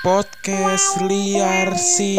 [0.00, 2.16] Podcast liar sih.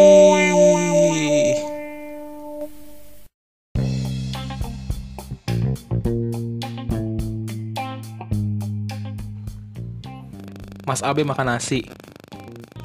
[10.86, 11.82] Mas Abe makan nasi.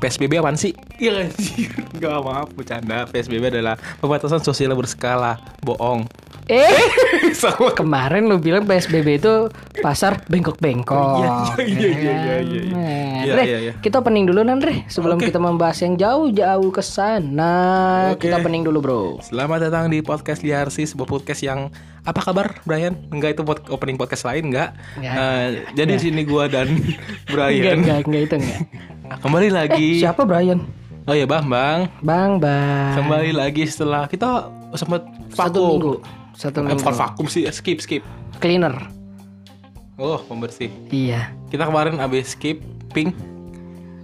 [0.01, 0.73] PSBB apaan sih?
[0.97, 1.77] Iya anjir.
[1.93, 3.05] Enggak maaf bercanda.
[3.05, 5.37] PSBB adalah pembatasan sosial berskala.
[5.61, 6.09] Bohong.
[6.47, 6.71] Eh,
[7.35, 11.19] Sama kemarin lu bilang PSBB itu pasar bengkok-bengkok.
[11.19, 12.61] Iya, iya, iya, iya, iya, iya.
[12.71, 13.73] Nah, Iya, Re, iya, iya.
[13.75, 14.87] kita pening dulu nan, Re.
[14.87, 15.27] Sebelum Oke.
[15.27, 17.53] kita membahas yang jauh-jauh ke sana,
[18.15, 18.23] Oke.
[18.23, 19.01] kita pening dulu, Bro.
[19.19, 21.67] Selamat datang di podcast liar sih, sebuah podcast yang
[22.01, 22.95] apa kabar, Brian?
[23.11, 24.71] Enggak itu pod- opening podcast lain, enggak?
[24.95, 25.13] Enggak.
[25.13, 28.61] Eh, jadi di sini gua dan Enggak, Brian enggak, enggak itu enggak.
[29.19, 29.89] kembali lagi.
[29.99, 30.63] Siapa Brian?
[31.03, 31.91] Oh ya, Bang, Bang.
[31.99, 32.95] Bang, Bang.
[32.95, 35.67] Kembali lagi setelah kita sempat Satu vakum.
[35.73, 35.93] minggu.
[36.37, 36.77] Satu minggu.
[36.77, 38.05] bukan vakum sih, skip, skip.
[38.37, 38.77] Cleaner.
[39.97, 40.69] Oh, pembersih.
[40.87, 41.33] Iya.
[41.49, 42.61] Kita kemarin habis skip
[42.93, 43.17] pink.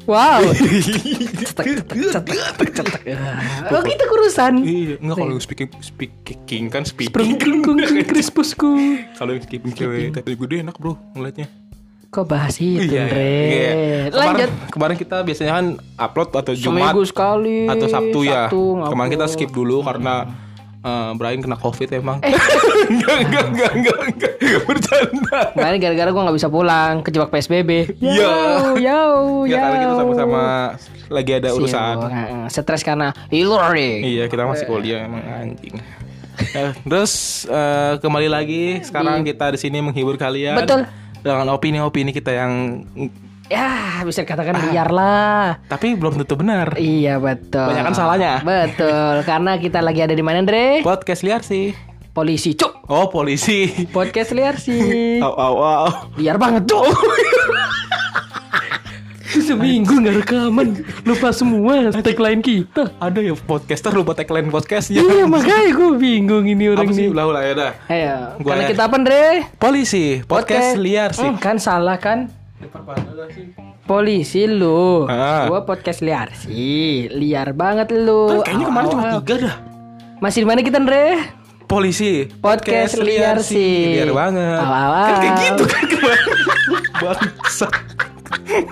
[0.03, 0.41] Wow.
[0.51, 3.01] cetek, cetek, cetek, cetek, cetek.
[3.69, 4.59] Oh, kita kurusan.
[4.59, 7.13] Iya, enggak kalau yang speaking speaking kan speaking.
[7.13, 7.77] Sprungkung
[8.11, 8.71] krispusku.
[9.13, 11.47] Kalau yang skipping cewek tapi gue enak, Bro, ngeliatnya.
[12.09, 13.25] Kok bahas itu, Iya, Re?
[13.47, 13.71] iya.
[14.11, 14.49] Lanjut.
[14.49, 15.65] Kemarin, kemarin kita biasanya kan
[15.97, 17.57] upload atau Jumat Seminggu sekali.
[17.65, 18.49] atau Sabtu ya.
[18.49, 20.29] Sabtu, Kemarin kita skip dulu karena
[20.83, 22.19] eh, Brian kena covid emang.
[22.19, 22.29] Eh.
[22.91, 25.39] enggak, enggak, enggak, enggak, enggak, bercanda.
[25.55, 28.11] Kemarin gara-gara gue gak bisa pulang Kejebak PSBB Iya.
[28.11, 28.33] Yo,
[28.75, 28.99] yo,
[29.47, 30.41] Ya yo karena kita sama-sama
[31.07, 31.95] lagi ada Sibuk, urusan.
[32.05, 32.43] heeh.
[32.49, 35.75] Stres karena e-learning Iya, kita masih kuliah emang anjing.
[36.33, 37.13] Eh, terus
[37.45, 40.57] eh, kembali lagi sekarang kita di sini menghibur kalian.
[40.57, 40.89] Betul.
[41.21, 42.83] Dengan opini-opini kita yang
[43.53, 43.69] Ya
[44.01, 46.73] bisa dikatakan liar lah tapi belum tentu benar.
[46.73, 48.33] Iya betul Banyak kan salahnya.
[48.41, 50.81] Betul Karena kita lagi ada di mana Andre?
[50.81, 51.77] Podcast liar sih.
[52.11, 53.69] Polisi cuk Oh, polisi.
[53.87, 55.87] Podcast liar sih Au au au.
[56.15, 56.81] Liar banget cuk
[59.33, 60.67] Seminggu gak rekaman
[61.03, 65.01] Lupa semua tagline kita Ada ya podcaster lupa tagline podcastnya.
[65.01, 67.03] Iya makanya gue bingung ini orang Apa sih?
[67.03, 67.71] ini Ulah ulah ya dah.
[67.87, 68.69] Ayo Gua Karena ya.
[68.69, 69.23] kita apa Andre?
[69.57, 71.25] Polisi, podcast, liar sih.
[71.25, 72.29] Hmm, kan salah kan?
[73.83, 75.05] Polisi lu.
[75.11, 75.47] Ah.
[75.51, 77.11] Gua podcast liar sih.
[77.11, 78.41] Liar banget lu.
[78.43, 79.55] Kan kayaknya kemarin cuma tiga dah.
[80.23, 81.19] Masih di mana kita, Andre?
[81.67, 83.97] Polisi, Podcast liar sih.
[83.97, 84.61] Liar banget.
[84.61, 86.35] Au, Kan kayak gitu kan kemarin.
[87.03, 87.67] Bangsa.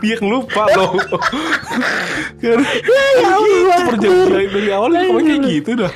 [0.04, 0.94] Dia yang lupa loh.
[2.42, 5.92] Kan ya Allah, perjanjian dari awal kemarin kayak gitu dah.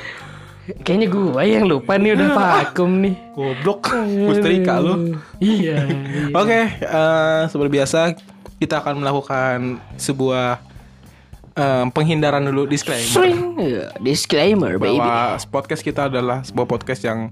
[0.82, 3.14] Kayaknya gua yang lupa nih udah vakum nih.
[3.32, 3.92] Goblok,
[4.28, 5.14] Gustrika lu.
[5.38, 5.86] Iya.
[5.86, 6.34] iya.
[6.40, 7.98] Oke, eh, seperti biasa
[8.56, 9.58] kita akan melakukan
[9.94, 10.58] sebuah
[11.52, 13.38] eh, penghindaran dulu disclaimer Swing.
[13.56, 14.96] Iya, Disclaimer, baby.
[14.96, 17.30] bahwa podcast kita adalah sebuah podcast yang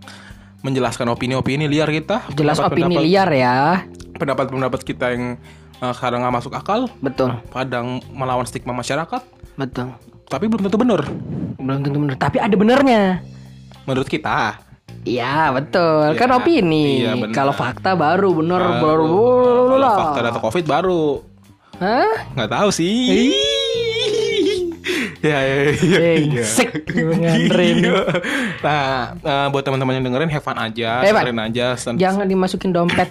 [0.61, 3.57] menjelaskan opini-opini liar kita, Jelas opini pendapat-pendapat- liar ya.
[4.15, 5.25] pendapat-pendapat kita yang
[5.77, 7.37] eh, kadang nggak masuk akal, Betul.
[7.51, 9.21] kadang melawan stigma masyarakat,
[9.55, 9.93] Betul.
[10.27, 11.03] Tapi belum tentu benar
[11.57, 13.23] Belum tentu bener, tapi ada benernya.
[13.85, 14.59] menurut kita.
[15.03, 16.87] Iya betul Iya, kan opini.
[16.99, 17.33] iya, benar.
[17.33, 19.29] Kalau fakta baru bener baru,
[19.67, 19.97] Kalau lah.
[19.99, 21.21] fakta data covid baru
[21.77, 22.25] Hah?
[22.33, 23.33] nggak tahu sih.
[25.21, 26.13] ya, ya, ya, ya.
[26.15, 27.93] Iya.
[28.61, 31.09] Nah, eh, buat teman-teman yang dengerin, have fun aja, fun.
[31.11, 31.67] dengerin aja.
[31.77, 33.09] Jangan dimasukin dompet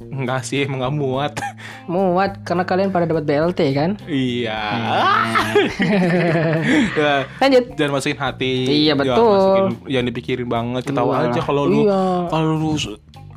[0.00, 1.32] Enggak sih, emang nggak muat.
[1.86, 3.90] muat karena kalian pada dapat BLT kan.
[4.06, 4.60] iya.
[6.96, 7.64] Ya, Lanjut.
[7.74, 8.52] Jangan masukin hati.
[8.64, 9.28] Iya, Jangan betul.
[9.30, 10.82] masukin- Jangan dipikirin banget.
[10.86, 11.30] Ketawa Iyalah.
[11.30, 12.02] aja kalau lu Iya.
[12.26, 12.72] kalau lu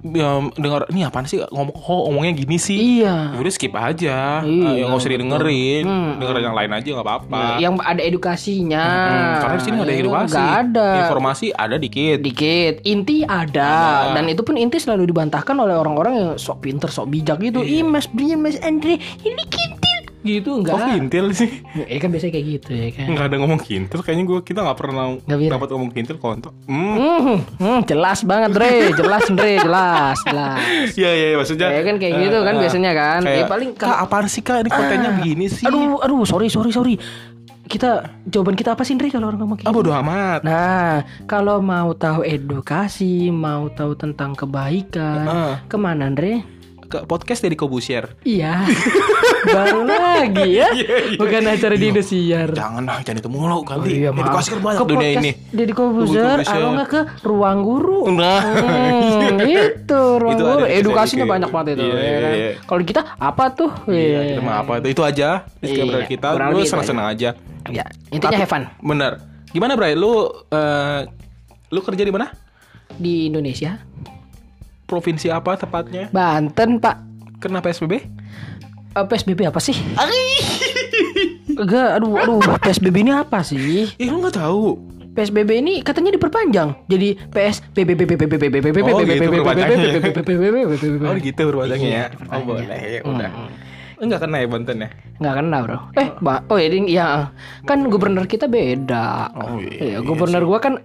[0.04, 3.00] ya, dengar ini apaan sih ngomong kok ngomongnya gini sih.
[3.00, 3.40] Iya.
[3.40, 4.44] Udah skip aja.
[4.44, 5.86] Iya, Eh, nggak usah didengerin.
[5.88, 6.12] Hmm.
[6.20, 7.44] Dengerin yang lain aja nggak apa-apa.
[7.58, 8.86] Yang ada edukasinya.
[8.86, 10.34] Hmm, karena di sini nggak ada edukasi.
[10.36, 10.88] Nggak ada.
[11.08, 12.18] Informasi ada dikit.
[12.20, 13.74] Dikit, inti ada.
[14.12, 17.64] Dan itu pun inti selalu dibantahkan oleh orang-orang yang sok pinter, sok bijak gitu.
[17.64, 19.83] Ih, Mas Brian, Mas Andre, ini kintil
[20.24, 20.74] gitu enggak?
[20.74, 21.52] Kok kintil sih?
[21.86, 23.08] Ya kan biasanya kayak gitu ya kan.
[23.12, 24.00] Nggak ada ngomong kintil.
[24.00, 26.54] Kayaknya gua kita nggak pernah dapat ngomong kintil kontok.
[26.66, 26.96] Hmm.
[26.96, 30.60] Hmm, hmm, jelas banget Dre, jelas Dre, jelas, jelas.
[30.96, 31.68] Iya iya iya, maksudnya.
[31.70, 33.20] Ya kan kayak gitu kan eh, biasanya kan.
[33.22, 35.66] Kayak, Ya paling kak apaan sih kak ini kontennya begini sih?
[35.66, 36.96] Aduh, aduh, sorry, sorry, sorry.
[37.64, 39.76] Kita jawaban kita apa sih Dre kalau orang ngomong Ah gitu?
[39.76, 40.44] bodo amat.
[40.44, 40.96] Nah,
[41.26, 45.54] kalau mau tahu edukasi, mau tahu tentang kebaikan, Heeh.
[45.66, 46.44] ke mana Andre?
[46.84, 48.14] Ke podcast dari Kobusier.
[48.22, 48.68] Iya,
[49.48, 51.18] baru lagi ya, Iya, iya.
[51.18, 52.50] bukan acara di Indosiar.
[52.52, 54.00] Jangan lah, jangan itu mulu Oh kali.
[54.00, 54.26] iya, maaf.
[54.26, 55.32] Edukasi kan banyak Ke dunia podcast ini.
[55.50, 56.38] Deddy Kobuzer.
[56.44, 58.00] kalau nggak ke ruang guru.
[58.10, 60.64] Nah, Hmm, itu ruang Itu guru.
[60.66, 61.84] Edukasinya kayak banyak banget itu.
[61.84, 62.34] Iya, ya iya, kan?
[62.34, 62.52] iya.
[62.62, 63.72] Kalau kita apa tuh?
[63.86, 65.28] Iya, kita mah apa itu, itu aja.
[65.58, 67.30] Disclaimer Iya, kita, lu senang-senang aja.
[67.68, 69.12] Ya, intinya Tapi- have fun Bener.
[69.50, 69.94] Gimana Bray?
[69.94, 71.00] Lu eh,
[71.70, 72.28] lu kerja di mana?
[72.94, 73.82] di Indonesia.
[74.84, 76.08] Provinsi apa tepatnya?
[76.10, 76.96] Banten, Pak.
[77.40, 77.94] Kena PSBB?
[78.94, 79.74] Eh, PSBB apa sih?
[81.50, 83.90] Enggak, aduh, aduh, PSBB ini apa sih?
[83.90, 84.78] Ih lu nggak tahu.
[85.14, 87.14] PSBB ini katanya diperpanjang jadi
[88.90, 89.30] Oh, gitu.
[91.06, 92.06] Oh Enggak gitu berwajahnya ya.
[92.10, 93.30] Iya, Oh boleh ya udah.
[94.02, 94.90] Enggak kena ya Banten ya?
[95.38, 97.08] kena bro Eh, mbak, oh ya, ini- ya
[97.64, 100.82] kan gubernur kita beda Oh, Iya, iya, gubernur gua kan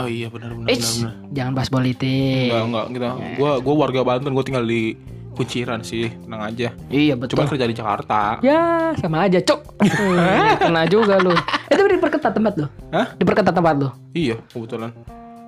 [0.00, 3.06] Oh iya benar benar Eits, jangan bahas politik Enggak enggak gitu.
[3.36, 4.96] Gua gua warga Banten, gua tinggal di
[5.30, 6.68] Kunciran sih, tenang aja.
[6.86, 8.40] Iya betul Cuma kerja di Jakarta.
[8.40, 11.32] Ya sama aja cok Hmm, Kena juga lu
[11.66, 13.14] Itu diperketat tempat lu Hah?
[13.14, 14.90] Diperketat tempat lu Iya, kebetulan.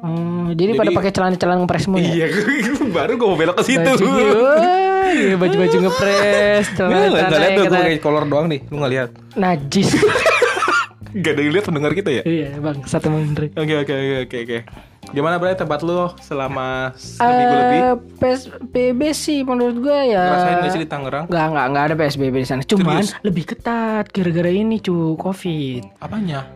[0.01, 2.11] Hmm, jadi, Jadi- pada pakai celana-celana ngepres semua ya?
[2.11, 2.27] Iya,
[2.97, 3.91] baru gua mau belok ke situ.
[5.13, 8.93] Iya, baju-baju ngepres, Nggak, nggak, nggak celana-celana lihat gue kayak kolor doang nih, lu nggak
[8.93, 9.11] lihat.
[9.35, 9.91] najis.
[11.15, 12.23] Gak ada yang lihat pendengar kita ya?
[12.23, 13.53] iya bang, satu menteri.
[13.53, 14.59] Oke, oke, oke, oke, oke.
[15.11, 17.79] Gimana Bre tempat lu selama seminggu lebih?
[17.79, 20.25] Eh, PSBB sih menurut gue ya.
[20.25, 21.25] Ngerasain gak sih di Tangerang?
[21.27, 22.63] Nggak, nggak, nggak ada PSBB di sana.
[22.63, 23.21] Cuman Serius?
[23.21, 25.83] lebih ketat gara-gara ini cu, Covid.
[25.99, 26.49] Apanya?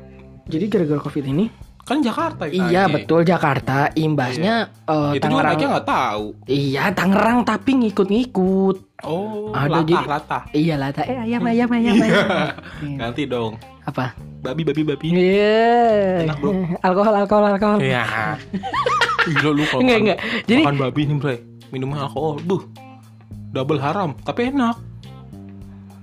[0.47, 1.47] Jadi gara-gara Covid ini,
[1.83, 5.53] Kan Jakarta ya, iya betul Jakarta, imbasnya eh, Itu juga Tangerang.
[5.55, 6.25] mereka nggak tahu.
[6.45, 8.77] Iya, Tangerang tapi ngikut-ngikut.
[9.03, 10.43] Oh, Ada latah, jadi- latah.
[10.51, 12.27] Iya lah, ta- eh ayam ayam ayam ayam.
[12.83, 12.97] Iya.
[12.97, 13.55] Ganti dong.
[13.85, 14.19] Apa?
[14.47, 15.07] Babi, babi, babi.
[15.11, 16.23] Iya.
[16.23, 16.51] Enak, bro.
[16.81, 17.79] Alkohol, alkohol, alkohol.
[17.83, 18.03] Iya.
[19.27, 20.19] Gila lu kalau Enggak, makan- enggak.
[20.47, 21.37] Jadi- makan babi nih, Bre.
[21.69, 22.39] Minumnya alkohol.
[22.41, 22.63] Buh.
[23.51, 24.79] Double haram, tapi enak.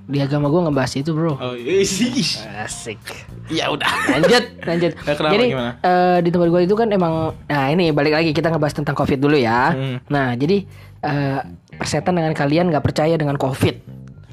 [0.04, 1.40] Di agama gue ngebahas itu bro.
[1.40, 2.12] Oh, iya sih.
[2.60, 3.00] Asik.
[3.48, 3.88] Ya udah.
[4.12, 4.92] Lanjut, lanjut.
[5.00, 5.72] Eh, kenapa, jadi gimana?
[5.80, 9.16] eh, di tempat gue itu kan emang, nah ini balik lagi kita ngebahas tentang covid
[9.16, 9.72] dulu ya.
[9.72, 9.98] Hmm.
[10.12, 10.68] Nah jadi
[11.00, 11.40] eh,
[11.72, 13.80] persetan dengan kalian nggak percaya dengan covid.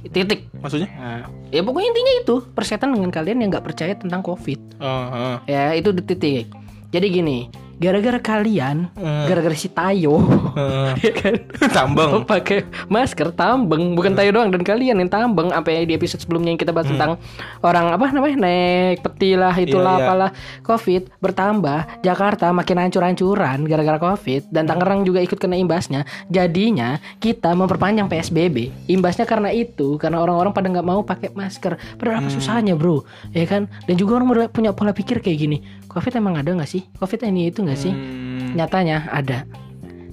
[0.08, 0.48] Titik.
[0.56, 0.88] Maksudnya?
[0.96, 4.56] Nah, ya pokoknya intinya itu persetan dengan kalian yang nggak percaya tentang covid.
[4.80, 5.36] Oh, oh.
[5.44, 6.48] Ya itu di titik.
[6.90, 9.24] Jadi gini, gara-gara kalian, Hmm.
[9.24, 10.20] gara-gara si Tayo,
[10.52, 11.34] Eh, ya kan?
[11.72, 12.10] tambang.
[12.12, 13.96] Oh, pakai masker tambeng.
[13.96, 15.48] Bukan tayo doang dan kalian yang tambeng.
[15.48, 17.16] Sampai di episode sebelumnya yang kita bahas tentang
[17.60, 20.06] orang apa namanya naik peti lah itulah Iya, iya.
[20.06, 20.30] apalah.
[20.60, 24.44] Covid bertambah Jakarta makin hancur-hancuran gara-gara covid.
[24.46, 26.04] Dan Tangerang juga ikut kena imbasnya.
[26.28, 31.80] Jadinya kita memperpanjang PSBB imbasnya karena itu karena orang-orang pada nggak mau pakai masker.
[31.96, 33.02] Padahal apa susahnya bro?
[33.30, 33.72] Ya kan?
[33.86, 35.58] Dan juga orang punya pola pikir kayak gini
[35.90, 38.54] covid emang ada nggak sih covid ini itu nggak sih Hmm.
[38.54, 39.44] nyatanya ada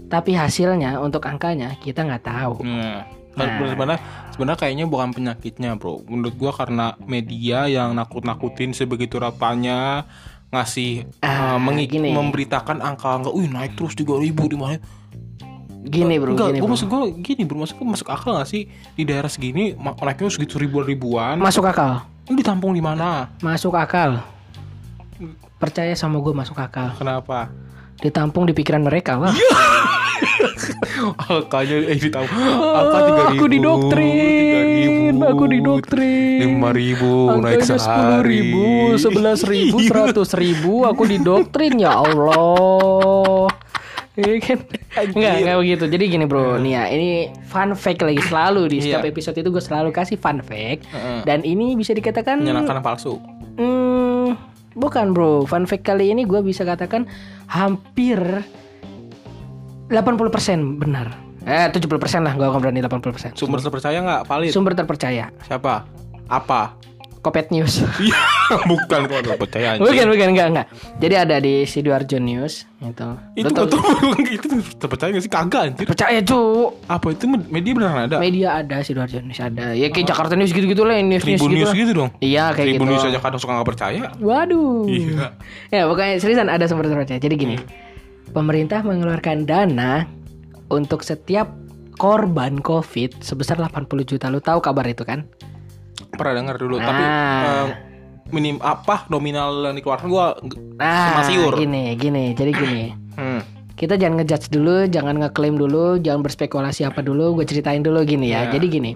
[0.07, 3.05] tapi hasilnya untuk angkanya kita nggak tahu Nah,
[3.37, 3.69] Nah.
[3.69, 3.99] sebenarnya
[4.33, 6.01] sebenarnya kayaknya bukan penyakitnya, Bro.
[6.03, 10.09] Menurut gua karena media yang nakut-nakutin sebegitu rapanya
[10.49, 12.09] ngasih Ah, eh, mengi- gini.
[12.09, 14.81] memberitakan angka-angka, "Wih, naik terus 3000 di mana?"
[15.83, 16.73] gini bro Enggak, gini gua bro.
[16.73, 17.57] maksud gua gini, Bro.
[17.59, 21.37] Maksud gua masuk akal gak sih di daerah segini naiknya segitu ribuan-ribuan?
[21.37, 23.31] masuk akal Ini ditampung di mana?
[23.39, 24.19] masuk akal
[25.55, 27.49] percaya sama gue masuk akal Kenapa?
[27.97, 29.33] ditampung di pikiran mereka lah
[31.27, 32.41] Angkanya eh ditampung.
[32.73, 32.97] Angka
[33.29, 33.29] 3000.
[33.31, 37.85] aku didoktrin aku didoktrin lima ribu naik Angkanya sepuluh
[38.17, 38.65] sehari ribu,
[38.97, 43.49] sebelas ribu, seratus ribu, aku didoktrin ya Allah.
[44.13, 44.57] Iya kan?
[45.13, 45.83] Enggak, enggak begitu.
[45.87, 47.07] Jadi gini bro, nih ya, ini
[47.45, 49.11] fun fact lagi selalu di setiap Iya.
[49.13, 50.89] episode itu gue selalu kasih fun fact.
[51.23, 53.21] Dan ini bisa dikatakan menyenangkan palsu.
[54.77, 57.09] Bukan bro, fun fact kali ini gue bisa katakan
[57.49, 58.21] hampir
[59.89, 61.17] 80% benar.
[61.47, 61.89] Eh 70%
[62.21, 63.33] lah, gue akan berani 80%.
[63.39, 64.51] Sumber terpercaya nggak valid?
[64.53, 65.33] Sumber terpercaya.
[65.47, 65.87] Siapa?
[66.29, 66.77] Apa?
[67.19, 67.81] Kopet News.
[67.99, 68.15] Iya,
[68.63, 69.77] bukan kok anjing.
[69.77, 70.67] bukan, bukan, enggak, enggak.
[70.97, 73.07] Jadi ada di Sidoarjo News gitu.
[73.35, 73.81] Itu tau- betul
[74.37, 74.47] itu
[74.77, 75.83] terpercaya nggak sih kagak anjir.
[75.83, 76.39] Percaya cu
[76.85, 78.17] Apa itu media beneran ada?
[78.17, 81.57] Media ada Sidoarjo News ada Ya kayak Jakarta News gitu-gitu lah News News Tribun gitu
[81.57, 81.75] News lah.
[81.75, 82.09] gitu dong.
[82.17, 84.01] Iya kayak Tribun gitu News aja kadang suka nggak percaya.
[84.17, 85.25] Waduh Iya.
[85.67, 87.55] Ya pokoknya seriusan ada sumber terpercaya Jadi gini
[88.27, 90.07] Pemerintah mengeluarkan dana
[90.67, 91.51] Untuk setiap
[91.93, 95.27] korban covid Sebesar 80 juta Lu tahu kabar itu kan?
[96.09, 97.41] Pernah dengar dulu, tapi Nah.
[97.41, 97.67] eh,
[98.29, 101.53] minim apa nominal yang dikeluarkan gua nggak- Nah semasiur.
[101.55, 102.83] gini gini Jadi gini
[103.17, 103.41] Hmm.
[103.73, 107.33] kita jangan ngejudge dulu, jangan ngeklaim dulu, jangan berspekulasi apa dulu.
[107.33, 108.45] Gue ceritain dulu gini ya.
[108.45, 108.53] Ya.
[108.53, 108.91] Jadi gini,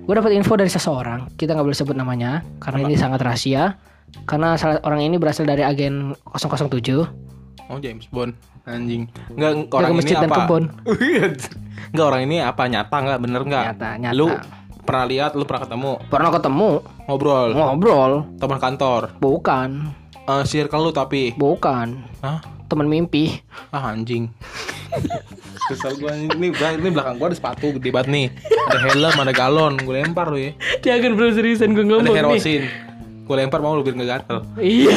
[0.00, 1.30] gue dapat info dari seseorang.
[1.32, 3.78] Kita nggak boleh sebut namanya karena ini sangat rahasia.
[4.22, 7.06] Karena salah orang ini berasal dari agen 007.
[7.64, 9.06] Oh James Bond anjing.
[9.32, 10.36] Enggak Jaga orang ini masjid dan apa?
[10.38, 10.64] kebun.
[11.92, 13.64] Enggak orang ini apa nyata nggak bener nggak?
[13.68, 14.14] Nyata, nyata.
[14.14, 14.26] Lu
[14.82, 16.68] pernah lihat, lu pernah ketemu, Pernah ketemu
[17.04, 18.12] ngobrol, ngobrol?
[18.36, 19.68] teman kantor, Bukan,
[20.22, 22.02] Eh circle lu tapi, bukan.
[22.18, 22.38] Hah?
[22.66, 23.42] Teman mimpi.
[23.68, 24.30] Ah anjing.
[25.62, 28.26] Kesel gua ini, gua- ini belakang gua ada sepatu gede banget nih.
[28.68, 30.50] Ada helm, ada galon, gue lempar lu ya.
[30.80, 32.16] Jangan bro seriusan gue Ada ngomong nih.
[32.16, 32.62] herosin.
[33.22, 34.36] Gue lempar mau lu biar nggak gatel.
[34.56, 34.90] Iya.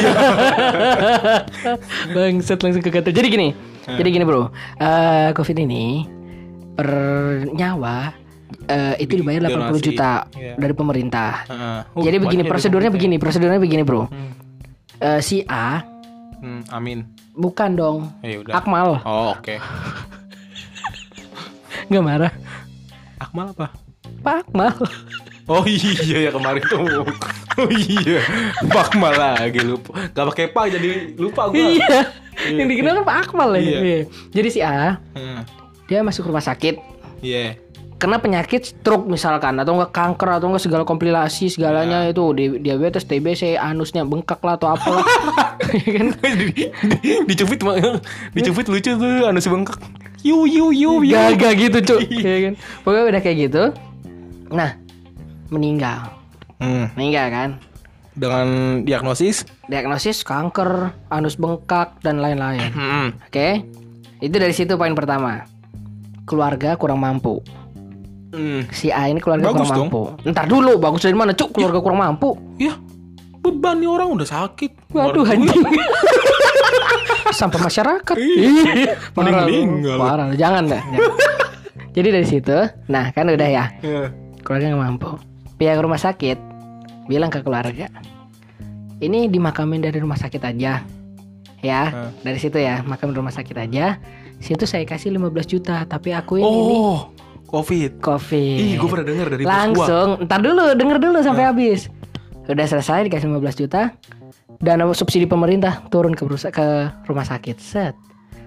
[2.14, 3.10] Bangsat langsung ke kata.
[3.10, 3.48] Jadi gini.
[3.86, 4.50] Jadi gini, Bro.
[4.76, 6.04] Eh Covid ini
[6.72, 6.88] per
[8.64, 9.82] eh, itu dibayar 80 donasi.
[9.84, 10.52] juta Iya.
[10.56, 11.44] dari pemerintah.
[11.44, 11.78] Heeh.
[11.92, 14.06] Oh, Jadi begini ya prosedurnya begini, prosedurnya begini, Bro.
[14.06, 14.30] Hmm.
[14.96, 15.84] Eh, si A
[16.36, 17.00] Hmm, amin.
[17.32, 18.12] bukan dong.
[18.20, 18.52] Ya udah.
[18.54, 19.56] Akmal, Oh, oke.
[21.88, 22.32] nggak marah.
[23.16, 23.66] Akmal apa?
[24.18, 24.72] Pak Akmal.
[25.46, 27.06] Oh iya ya kemarin tuh.
[27.56, 28.18] Oh iya.
[28.66, 29.94] Pak Akmal lagi lupa.
[30.10, 31.54] Gak pakai pak jadi lupa gua.
[31.54, 32.10] iya.
[32.44, 33.60] Yang dikenal kan Pak Akmal ya.
[33.60, 33.78] Iya.
[33.80, 34.00] Iya.
[34.32, 35.40] Jadi si A Heeh.
[35.86, 36.76] dia masuk rumah sakit
[37.22, 37.54] Iya.
[37.96, 42.12] Kena penyakit stroke misalkan atau enggak kanker atau enggak segala komplikasi segalanya Iya.
[42.12, 45.00] itu di- diabetes, TBC, anusnya bengkak lah atau apalah.
[45.76, 46.06] Ya kan?
[46.14, 46.70] Di- di-
[47.26, 47.58] dicubit
[48.32, 49.80] dicubit lucu tuh anu si bengkak.
[50.20, 51.16] Yu yu yu yu.
[51.34, 52.54] Gak, gitu cuy ya kan?
[52.82, 53.62] Pokoknya udah kayak gitu
[54.48, 54.74] Nah
[55.48, 56.10] Meninggal
[56.56, 56.90] Hmm.
[56.94, 57.48] Meninggal kan
[58.10, 58.46] Dengan
[58.82, 63.08] diagnosis Diagnosis kanker Anus bengkak Dan lain-lain Hmm.
[63.22, 63.62] Oke
[64.18, 65.46] Itu dari situ poin pertama
[66.24, 67.38] Keluarga kurang mampu
[68.28, 68.66] Hmm.
[68.68, 69.88] Si A ini keluarga Bagus kurang dong.
[69.88, 72.74] mampu Ntar dulu Bagus dari mana cuk Keluarga kurang mampu Ya,
[73.38, 74.90] beban nih orang udah sakit.
[74.90, 75.62] Waduh anjing
[77.32, 78.96] Sampai masyarakat Iya.
[79.12, 79.96] Parah meninggal.
[79.96, 80.26] Parah.
[80.32, 81.12] Jangan dah jangan.
[81.92, 82.56] Jadi dari situ
[82.86, 84.10] Nah kan udah ya Iya.
[84.40, 85.10] keluarga nggak mampu
[85.54, 86.38] pihak rumah sakit
[87.06, 87.90] bilang ke keluarga
[88.96, 90.86] ini dimakamin dari rumah sakit aja
[91.58, 92.10] ya Hmm.
[92.20, 93.98] dari situ ya makam rumah sakit aja
[94.36, 97.10] situ saya kasih 15 juta tapi aku ini, ini Oh,
[97.46, 97.90] COVID.
[97.98, 99.56] covid Ih, gue pernah denger dari bos gua.
[99.56, 101.88] langsung ntar dulu denger dulu sampai habis.
[102.44, 103.94] Udah selesai dikasih 15 juta.
[104.56, 106.66] Dan subsidi pemerintah turun ke ke
[107.04, 107.56] rumah sakit.
[107.56, 107.92] Set.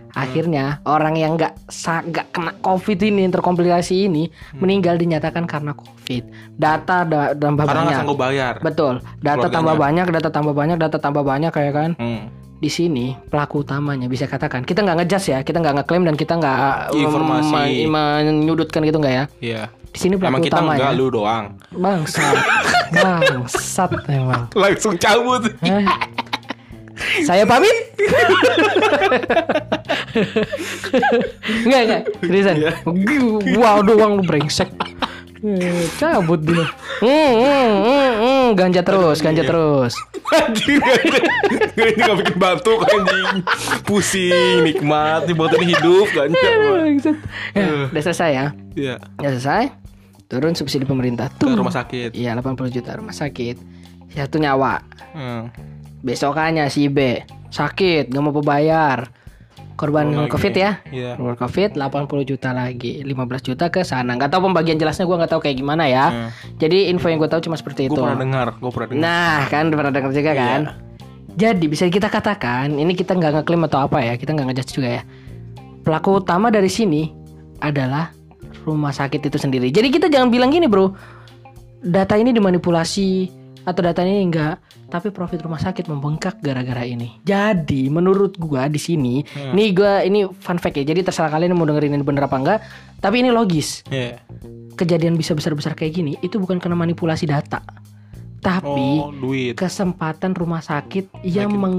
[0.10, 6.26] Akhirnya orang yang nggak nggak kena covid ini terkomplikasi ini meninggal dinyatakan karena covid.
[6.52, 7.96] Data da- tambah Karena banyak.
[7.96, 8.54] sanggup bayar.
[8.60, 9.06] betul.
[9.16, 9.54] Data Keluarganya.
[9.54, 11.92] tambah banyak data tambah banyak data tambah banyak kayak kan?
[11.96, 12.26] Hmm.
[12.60, 16.36] Di sini pelaku utamanya bisa katakan kita nggak ngejudge ya kita nggak ngeklaim dan kita
[16.36, 17.88] nggak uh, Informasi.
[17.88, 19.62] menyudutkan gitu nggak ya Iya.
[19.96, 21.46] di sini pelaku Emang kita utamanya enggak lu doang.
[21.72, 22.36] Bangsat.
[22.94, 24.44] Bangsat emang.
[24.54, 25.48] Langsung cabut.
[25.64, 25.88] Eh.
[27.24, 27.72] Saya pamit.
[31.66, 32.02] Enggak, enggak.
[32.22, 32.56] Seriusan.
[32.60, 32.72] Iya.
[33.56, 34.68] Wow, doang lu brengsek.
[35.40, 36.68] Eh, Cabut dia.
[37.00, 38.48] Hmm, hmm, hmm, hmm.
[38.60, 39.96] Ganja terus, ganja terus.
[40.30, 40.78] Anjing
[41.80, 43.42] Ini gak bikin batuk anjing
[43.82, 47.18] Pusing Nikmat Dibuatin hidup Bangsat.
[47.56, 48.46] Ya, udah selesai ya.
[48.76, 49.64] Iya Udah selesai.
[50.30, 51.34] Turun subsidi pemerintah.
[51.34, 51.58] Ke Tuh.
[51.58, 53.58] rumah sakit Iya, 80 juta rumah sakit.
[54.14, 54.84] Satu nyawa.
[55.16, 55.44] hmm.
[56.04, 59.10] Besokannya si B sakit, nggak mau bayar.
[59.80, 60.28] Korban Oh.
[60.28, 60.84] Covid ya.
[60.92, 64.12] Iya Korban Covid 80 juta lagi, 15 juta ke sana.
[64.14, 66.06] Nggak tahu pembagian jelasnya gua nggak tahu kayak gimana ya.
[66.12, 66.30] Hmm.
[66.60, 68.02] Jadi info yang gue tahu cuma seperti Gue itu.
[68.04, 70.36] pernah dengar Gue pernah dengar Nah, kan pernah dengar juga Iya.
[70.36, 70.62] kan?
[71.32, 74.90] Jadi bisa kita katakan, ini kita nggak ngeklaim atau apa ya, kita nggak ngejudge juga
[75.00, 75.02] ya.
[75.80, 77.16] Pelaku utama dari sini
[77.58, 78.12] adalah
[78.62, 79.72] rumah sakit itu sendiri.
[79.72, 80.92] Jadi kita jangan bilang gini bro,
[81.80, 83.32] data ini dimanipulasi
[83.70, 84.58] atau data ini enggak,
[84.88, 87.22] tapi profit rumah sakit membengkak gara-gara ini.
[87.22, 89.54] Jadi menurut gua di sini, Hmm.
[89.54, 90.86] nih gua ini fun fact ya.
[90.86, 92.60] Jadi terserah kalian mau dengerin ini bener apa enggak,
[92.98, 93.86] tapi ini logis.
[93.88, 94.18] Iya.
[94.74, 97.60] Kejadian bisa besar-besar kayak gini itu bukan karena manipulasi data,
[98.40, 99.54] tapi Oh duit.
[99.54, 101.78] kesempatan rumah sakit yang Makin- meng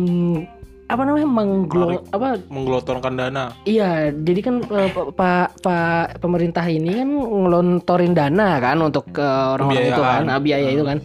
[0.86, 2.42] apa namanya mengglo apa?
[2.50, 3.54] Menggelontorkan dana.
[3.62, 9.22] Iya jadi kan eh, pak pak pak pemerintah ini kan ngelontorin dana kan untuk ke
[9.22, 10.98] orang-orang itu kan nah, biaya itu kan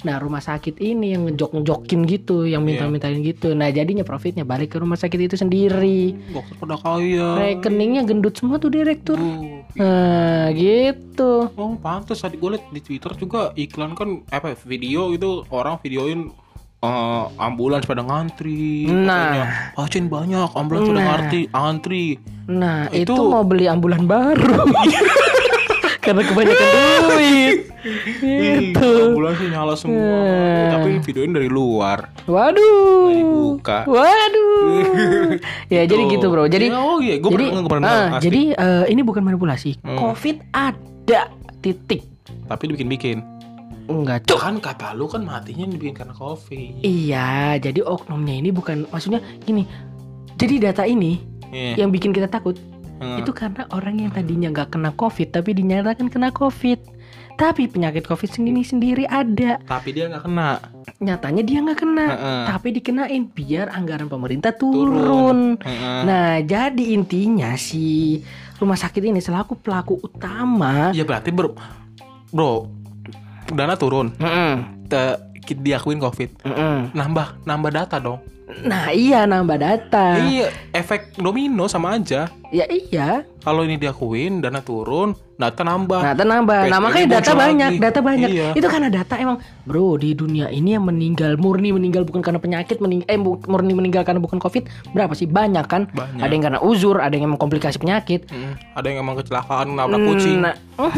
[0.00, 3.52] nah rumah sakit ini yang ngejok ngejokin gitu yang minta mintain gitu.
[3.52, 6.16] Nah jadinya profitnya balik ke rumah sakit itu sendiri.
[6.28, 7.28] Dokter pada kaya.
[7.36, 9.62] Rekeningnya gendut semua tuh direktur Uh.
[9.72, 11.46] nah gitu.
[11.52, 15.78] Oh pantas tadi gue liat di Twitter juga iklan kan apa ya, video itu orang
[15.78, 16.32] videoin
[16.80, 19.04] eh, ambulans pada ngantri Nah.
[19.06, 21.06] katanya, pasien banyak ambulans pada Nah.
[21.06, 22.04] ngantri antri
[22.46, 24.64] Nah itu, Itu- mau beli ambulan baru
[26.10, 26.66] Karena kebanyakan
[27.06, 27.58] duit.
[27.80, 30.02] Ih, Gitu ambulansnya nyala semua.
[30.02, 30.68] Nah.
[30.74, 32.10] tapi videoin dari luar.
[32.26, 33.14] Waduh.
[33.14, 33.86] Dibuka.
[33.86, 34.58] Waduh.
[35.74, 36.26] Ya jadi gitu.
[36.28, 36.50] bro.
[36.50, 39.78] Jadi Ya, oh iya gue jadi, pernah ah, jadi eh, ini bukan manipulasi.
[39.86, 39.96] Hmm.
[39.96, 41.30] Covid ada
[41.62, 42.02] Titik.
[42.50, 43.22] Tapi dibikin-bikin.
[43.86, 46.82] Enggak cuk kan kata lu kan matinya dibikin karena covid.
[46.82, 49.62] Iya jadi oknumnya ini bukan Maksudnya gini.
[50.36, 51.84] Jadi data ini Iya.
[51.86, 52.54] Yang bikin kita takut
[53.00, 53.16] Hmm.
[53.16, 56.76] Itu karena orang yang tadinya nggak kena covid Tapi dinyatakan kena covid.
[57.40, 59.56] Tapi penyakit covid sendiri sendiri ada.
[59.64, 60.60] Tapi dia nggak kena.
[61.00, 62.42] Nyatanya dia nggak kena Heeh.
[62.52, 66.00] tapi dikenain biar anggaran pemerintah turun, Heeh.
[66.04, 68.20] nah jadi intinya si
[68.60, 70.92] rumah sakit ini selaku pelaku utama.
[70.92, 71.56] Ya berarti bro
[72.28, 72.68] bro
[73.48, 74.12] dana turun.
[74.20, 74.60] Heeh,
[74.92, 75.18] Te-
[75.56, 76.44] diakuin covid.
[76.44, 76.92] Heeh.
[76.92, 78.20] nambah nambah data dong
[78.60, 80.18] Nah iya nambah data.
[80.20, 82.28] Iya, efek domino sama aja.
[82.50, 83.22] Ya iya.
[83.40, 86.02] Kalau ini diakuin, dana turun, data nambah.
[86.02, 86.60] Data nambah.
[86.66, 87.80] Nah PSBB makanya data banyak, lagi.
[87.80, 88.28] data banyak.
[88.28, 88.48] Iya.
[88.52, 92.82] Itu karena data emang, bro di dunia ini yang meninggal murni meninggal bukan karena penyakit,
[92.82, 95.24] mening eh bu- murni meninggal karena bukan covid berapa sih?
[95.24, 95.88] Banyak kan?
[95.90, 96.20] Banyak.
[96.20, 98.28] Ada yang karena uzur, ada yang emang komplikasi penyakit.
[98.28, 100.42] Mm, ada yang emang kecelakaan nabrak kucing.
[100.42, 100.54] Nah,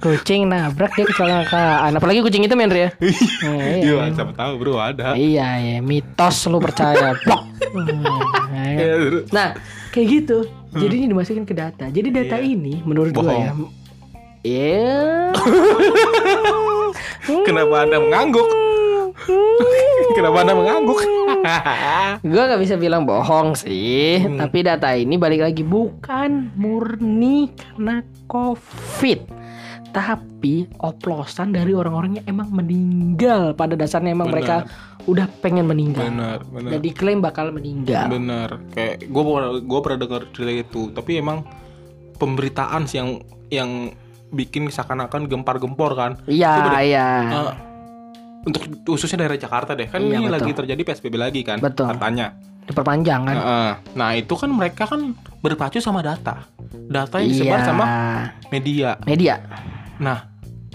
[0.00, 1.92] kucing nabrak dia kecelakaan.
[1.92, 2.88] Apalagi kucing itu men ya.
[2.90, 3.00] Nah,
[3.76, 3.78] iya.
[3.78, 5.12] Iya, siapa tahu bro ada.
[5.12, 7.12] Iya ya, mitos lu percaya.
[7.22, 7.40] Blok.
[7.70, 7.86] Hmm,
[8.50, 9.22] Iya.
[9.30, 9.48] Nah,
[9.90, 10.36] kayak gitu.
[10.70, 11.86] Jadi ini dimasukin ke data.
[11.86, 13.38] Jadi data ini menurut gua Bohong.
[13.38, 13.52] ya.
[14.40, 14.96] Iya.
[17.46, 18.46] Kenapa anda mengangguk?
[20.10, 20.98] Kenapa anda mengangguk?
[22.22, 24.36] Gua nggak bisa bilang bohong sih, Hmm.
[24.36, 29.18] tapi data ini balik lagi bukan murni karena COVID,
[29.90, 34.38] tapi oplosan dari orang-orang yang emang meninggal pada dasarnya emang Benar.
[34.38, 34.56] mereka
[35.08, 36.70] udah pengen meninggal benar, benar.
[36.76, 38.06] dan diklaim bakal meninggal.
[38.06, 39.22] Bener, kayak gue
[39.64, 41.42] gue pernah dengar cerita itu, tapi emang
[42.20, 43.10] pemberitaan sih yang
[43.48, 43.70] yang
[44.30, 46.20] bikin seakan-akan gempar-gempor kan.
[46.28, 47.06] Iya, iya.
[47.32, 47.52] eh,
[48.46, 50.36] untuk khususnya daerah Jakarta deh, kan Iya, ini betul.
[50.36, 51.90] lagi terjadi PSBB lagi kan, Betul.
[51.96, 52.36] katanya.
[52.68, 53.36] Diperpanjang kan?
[53.36, 53.70] Heeh.
[53.98, 56.46] Nah itu kan mereka kan berpacu sama data,
[56.86, 57.66] data yang disebar Iya.
[57.66, 57.84] sama
[58.52, 58.90] media.
[59.08, 59.34] media.
[60.00, 60.18] Nah,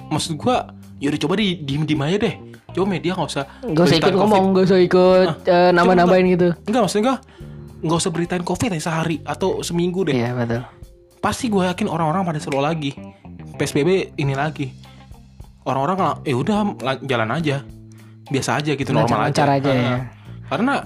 [0.07, 0.69] maksud gua,
[1.01, 2.35] yaudah coba di diem diem aja deh.
[2.71, 3.45] Coba media nggak usah.
[3.65, 6.47] Gak usah ikut beritain ngomong, gak usah ikut eh, nambah-nambahin gitu.
[6.53, 6.67] COVID.
[6.69, 7.19] Enggak maksudnya enggak
[7.85, 10.15] nggak usah beritain covid ya sehari atau seminggu deh.
[10.15, 10.61] Iya betul.
[11.19, 12.93] Pasti gue yakin orang-orang pada seru lagi.
[13.55, 14.69] PSBB ini lagi.
[15.65, 17.65] Orang-orang kalau eh udah la- jalan aja.
[18.25, 19.41] Biasa aja gitu normal aja.
[19.47, 19.97] Aja ya.
[20.45, 20.85] Karena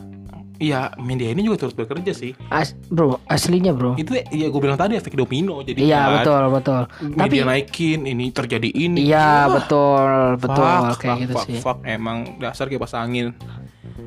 [0.59, 2.35] ya media ini juga turut bekerja sih.
[2.49, 3.95] As, bro, aslinya bro.
[3.95, 6.11] Itu ya gue bilang tadi efek domino jadi Iya kan.
[6.19, 6.81] betul betul.
[7.09, 9.07] Tapi Media naikin ini terjadi ini.
[9.07, 10.03] iya Wah, betul
[10.37, 11.57] betul fuck, kayak fuck, gitu fuck, sih.
[11.57, 11.77] fuck.
[11.81, 13.31] emang dasar kipas angin.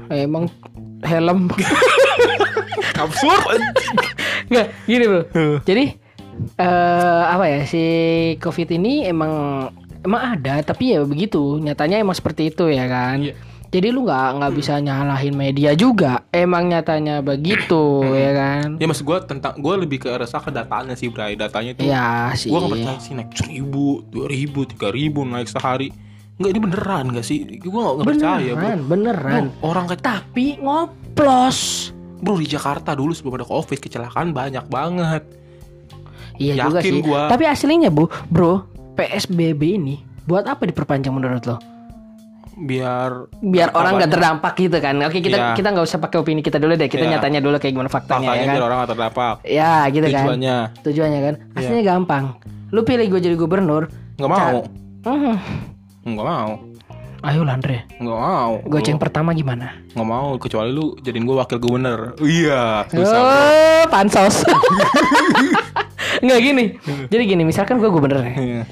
[0.06, 0.46] Emang
[1.02, 1.48] helm
[3.02, 3.60] Absurd.
[4.48, 5.22] Nggak, gini bro.
[5.62, 5.84] Jadi
[6.56, 7.82] eh apa ya si
[8.36, 9.32] covid ini emang
[10.00, 13.20] emang ada tapi ya begitu nyatanya emang seperti itu ya kan.
[13.22, 13.34] Iya.
[13.72, 16.28] Jadi lu nggak nggak bisa nyalahin media juga.
[16.28, 18.76] Emang nyatanya begitu ya kan.
[18.76, 21.40] ya maksud gue tentang gue lebih ke resah ke datanya sih Bray.
[21.40, 22.52] Datanya itu Iya sih.
[22.52, 25.88] Gue gak percaya sih naik seribu, dua ribu, tiga ribu naik sehari.
[26.36, 27.48] Enggak ini beneran gak sih?
[27.48, 28.60] Gue gak, percaya bro.
[28.60, 29.32] Beneran, beneran.
[29.56, 31.58] Bro, orang ke Tapi ngoplos.
[32.22, 35.24] bro di Jakarta dulu sebelum ada covid kecelakaan banyak banget.
[36.36, 37.00] Iya juga sih.
[37.00, 37.32] gua.
[37.32, 38.68] Tapi aslinya bu, bro,
[39.00, 39.96] PSBB ini
[40.28, 41.71] buat apa diperpanjang menurut lo?
[42.62, 44.94] Biar Biar orang nggak terdampak gitu kan?
[45.02, 45.46] Oke kita Iya.
[45.52, 46.86] kita nggak usah pakai opini kita dulu deh.
[46.86, 47.18] Kita Iya.
[47.18, 48.54] nyatanya dulu kayak gimana faktanya, faktanya ya kan?
[48.54, 49.34] biar orang gak terdampak.
[49.42, 50.22] Ya gitu kan.
[50.22, 51.34] Tujuannya Tujuannya kan.
[51.52, 52.24] Aslinya gampang.
[52.70, 53.90] Lu pilih gue jadi gubernur.
[54.12, 54.58] nggak mau,
[55.02, 55.34] Hmm.
[56.04, 56.50] nggak mau,
[57.22, 58.52] Ayo Landre, nggak mau.
[58.64, 59.78] goceng pertama gimana?
[59.90, 62.14] Nggak mau kecuali lu jadiin gue wakil gubernur.
[62.18, 63.14] Iya, susah.
[63.14, 63.32] bro.
[63.32, 64.36] Oh, pansos.
[66.22, 66.64] Nggak gini.
[67.08, 68.34] Jadi gini, misalkan gue gubernur ya.
[68.34, 68.62] Iya.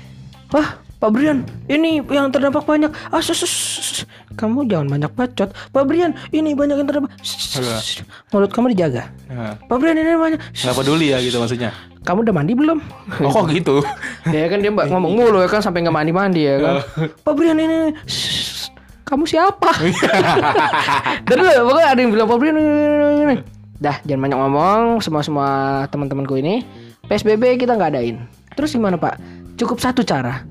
[0.50, 0.68] Wah,
[1.00, 2.92] Pak Brian, ini yang terdampak banyak.
[3.08, 4.00] Ah, sus, sus, sus.
[4.36, 5.48] kamu jangan banyak bacot.
[5.48, 7.16] Pak Brian, ini banyak yang terdampak.
[7.24, 8.04] Sus, sus, sus.
[8.28, 9.08] Mulut kamu dijaga.
[9.32, 10.36] Nah, Pak Brian ini banyak.
[10.52, 11.72] Sus, nggak peduli ya gitu maksudnya.
[12.04, 12.84] Kamu udah mandi belum?
[13.24, 13.80] Oh kok gitu?
[14.36, 16.74] ya kan dia mbak ngomong mulu ya kan sampai nggak mandi mandi ya kan.
[17.24, 17.96] Pak Brian ini.
[18.04, 18.68] Sus,
[19.08, 19.72] kamu siapa?
[21.32, 23.36] Dan pokoknya ada yang bilang Pak Brian ini, ini, ini."
[23.80, 25.48] Dah, jangan banyak ngomong semua semua
[25.88, 26.60] teman-temanku ini.
[27.08, 28.20] PSBB kita nggak adain.
[28.52, 29.16] Terus gimana Pak?
[29.56, 30.44] Cukup satu cara.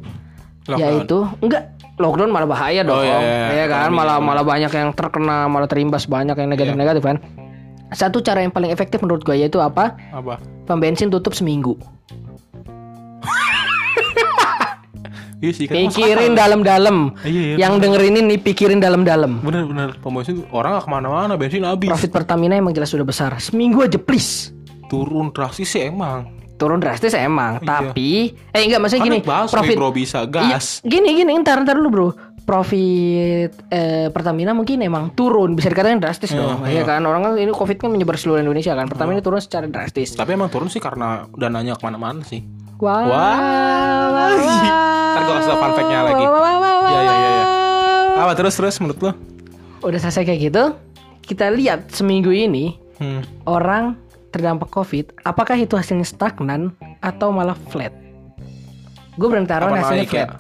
[0.70, 0.94] Lockdown.
[1.02, 1.64] yaitu enggak.
[2.00, 3.48] Lockdown malah bahaya dong Oh, iya, iya.
[3.60, 3.92] ya kan?
[3.92, 7.18] Malah malah banyak yang terkena malah terimbas banyak yang negatif negatif kan?
[7.90, 9.98] Satu cara yang paling efektif menurut gue yaitu apa?
[10.14, 10.38] Apa?
[10.64, 11.74] pom bensin tutup seminggu.
[15.40, 15.66] Iya sih.
[15.72, 17.16] kan pikirin dalam-dalam.
[17.24, 19.40] Iya, iya, yang dengerin ini pikirin dalam-dalam.
[19.40, 21.88] Bener-bener pom bensin orang gak ke mana-mana bensin habis.
[21.88, 23.40] Profit Pertamina emang jelas sudah besar.
[23.40, 24.52] Seminggu aja please.
[24.92, 26.28] Turun drastis sih emang
[26.60, 27.68] turun drastis emang Iya.
[27.80, 31.64] tapi eh enggak maksudnya Kan gini busway, profit bro bisa Iya, gas gini gini ntar
[31.64, 32.10] ntar dulu bro
[32.44, 37.54] profit eh, Pertamina mungkin emang turun bisa dikatakan drastis dong ya kan orang kan ini
[37.54, 41.30] covid kan menyebar seluruh Indonesia kan Pertamina turun secara drastis tapi emang turun sih karena
[41.34, 42.42] dananya ke mana-mana sih
[42.82, 43.38] wow Wah.
[45.10, 46.24] Ntar gua kasih fun fact-nya lagi.
[46.24, 47.46] Wow, wow, wow, wow, Iya, iya, iya, iya.
[48.14, 48.24] wow.
[48.26, 49.12] apa terus terus menurut lo
[49.80, 50.64] udah selesai kayak gitu
[51.24, 53.46] kita lihat seminggu ini hmm.
[53.48, 53.96] orang
[54.30, 57.92] terdampak covid apakah itu hasilnya stagnan atau malah flat?
[59.20, 60.26] Gue berani taruh hasilnya naik ya?
[60.26, 60.32] flat?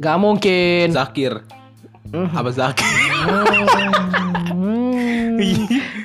[0.00, 0.86] Gak mungkin.
[0.94, 1.32] Zakir.
[2.10, 2.88] Apa Zakir?
[4.50, 5.40] Hmm,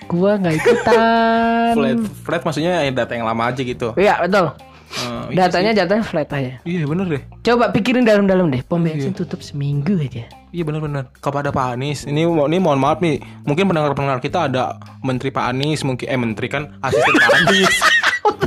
[0.07, 1.73] gua nggak ikutan.
[1.75, 1.97] Flat.
[2.23, 3.91] Flat maksudnya ya data yang lama aja gitu.
[3.99, 4.53] Iya betul.
[4.95, 6.53] Eh, iya Datanya jatuhnya flat aja.
[6.63, 7.21] Iya bener deh.
[7.43, 8.63] Coba pikirin dalam-dalam deh.
[8.63, 10.23] Pom bensin tutup seminggu aja.
[10.49, 11.11] Iya benar-benar.
[11.19, 15.83] Kepada Pak Anies, ini ini mohon maaf nih, mungkin pendengar-pendengar kita ada Menteri Pak Anies,
[15.83, 17.75] mungkin eh Menteri kan asisten Pak Anies.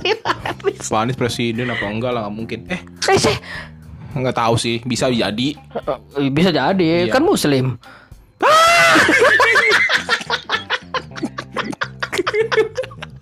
[0.89, 2.59] Pak Anies presiden apa enggak lah nggak mungkin.
[2.73, 3.37] Eh Eh sih,
[4.15, 5.49] nggak tahu sih, bisa jadi.
[6.17, 7.13] Eh, bisa jadi Iya.
[7.13, 7.77] kan muslim.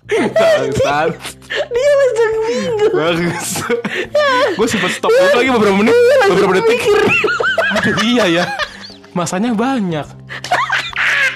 [0.07, 1.11] Bangsat.
[1.47, 2.91] Dia langsung bingung.
[2.91, 3.49] Bagus.
[4.57, 5.93] Gue sempet stop dulu lagi beberapa menit,
[6.27, 6.79] beberapa detik.
[7.77, 8.43] Aduh iya ya.
[9.11, 10.07] Masanya banyak.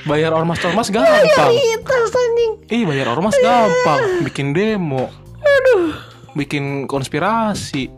[0.02, 1.52] Bayar ormas-ormas gampang.
[1.52, 2.52] Kita anjing.
[2.72, 5.12] Ih bayar ormas gampang Bikin demo
[6.34, 7.92] Bikin konspirasi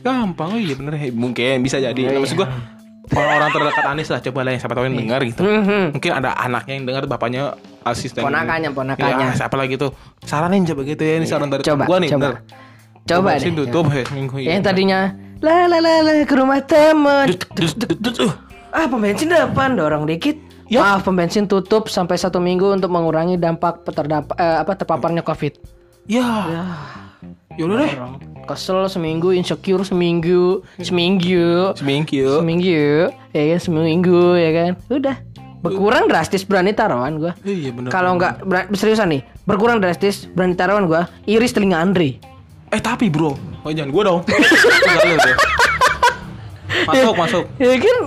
[0.00, 0.96] Gampang oh iya bener.
[1.12, 2.48] Mungkin bisa jadi Iya, Maksud gue
[3.12, 5.94] Orang-orang terdekat Anies lah Coba lah yang siapa tahu yang dengar gitu Mhm.
[5.94, 9.26] Mungkin ada anaknya yang dengar Bapaknya asisten Ponakannya, ponakannya.
[9.30, 12.20] Ya, Siapa lagi tuh Saranin coba gitu ya Ini saran dari Coba, gue nih coba.
[12.20, 12.34] bener
[13.04, 13.58] Coba Bensin deh.
[13.62, 15.00] tutup ya seminggu Yang tadinya
[15.44, 17.28] la la la la ke rumah temen.
[18.72, 20.40] Ah pom bensin depan dorong dikit.
[20.66, 20.80] Ya.
[20.80, 25.52] Maaf pom bensin tutup sampai satu minggu untuk mengurangi dampak terdampak eh, apa terpaparnya covid.
[26.08, 26.64] Ya
[27.54, 27.92] Yaudah deh.
[28.44, 34.70] Kesel seminggu, insecure seminggu, seminggu, Seminggu seminggu, ya kan seminggu ya kan.
[34.90, 35.16] Udah
[35.64, 37.32] berkurang drastis berani taruhan gua.
[37.40, 41.08] Iya bener Kalau nggak seriusan nih, berkurang drastis berani taruhan gua.
[41.24, 42.20] Iris telinga Andre.
[42.68, 44.20] Eh tapi bro Oh jangan gue dong.
[46.84, 47.98] Masuk masuk Ya kan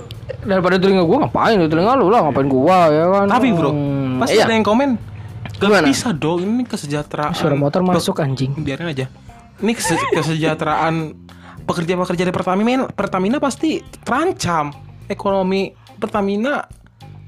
[0.43, 3.25] daripada telinga gua ngapain telinga lu lah ngapain gua ya kan.
[3.27, 4.45] Tapi bro, Hmm, pasti iya.
[4.45, 4.89] ada yang komen.
[5.57, 7.33] Gak bisa dong, ini kesejahteraan.
[7.33, 8.53] Suara motor masuk anjing.
[8.55, 9.09] Biarin aja.
[9.57, 11.17] Ini kese- kesejahteraan
[11.65, 14.69] pekerja-pekerja di Pertamina, Pertamina pasti terancam.
[15.07, 16.61] Ekonomi Pertamina,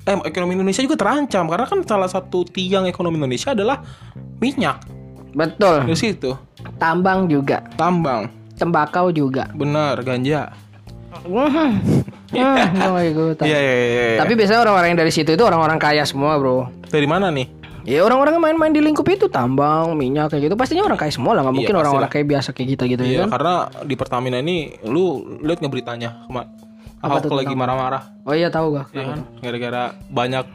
[0.09, 3.85] eh ekonomi Indonesia juga terancam karena kan salah satu tiang ekonomi Indonesia adalah
[4.41, 4.81] minyak.
[5.29, 5.85] Betul.
[5.85, 6.33] Dari situ,
[6.75, 9.45] Tambang juga, tambang, tembakau juga.
[9.53, 10.49] benar, ganja.
[11.23, 11.45] Oh,
[13.01, 13.45] ikutan.
[13.45, 13.85] Iya, iya, iya.
[14.13, 14.17] iya.
[14.17, 16.69] Tapi biasanya orang-orang yang dari situ itu orang-orang kaya semua, bro.
[16.89, 17.45] dari mana nih?
[17.85, 21.33] Ya orang-orang yang main-main di lingkup itu tambang, minyak kayak gitu pastinya orang kaya semua
[21.33, 22.21] lah, nggak Iya, mungkin orang-orang pastilah.
[22.21, 23.29] kayak biasa kayak kita gitu ya Iya, kan.
[23.33, 25.05] karena di Pertamina ini, lu
[25.41, 26.09] lihat nggak beritanya?
[26.99, 28.11] Ahok lagi marah-marah.
[28.21, 28.91] Oh iya tahu gak?
[28.91, 29.19] Ya kan?
[29.39, 30.45] Gara-gara banyak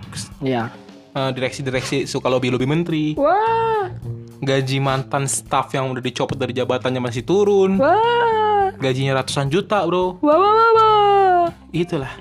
[0.40, 0.68] Iya.
[1.10, 3.04] eh, direksi-direksi suka lobby-lobby menteri.
[3.14, 3.88] Wah,
[4.38, 7.80] Gaji mantan staff yang udah dicopot dari jabatannya masih turun.
[7.80, 10.20] wah, Gajinya ratusan juta, Bro.
[10.20, 11.46] wah, wah, wah, wah.
[11.70, 12.12] Itulah.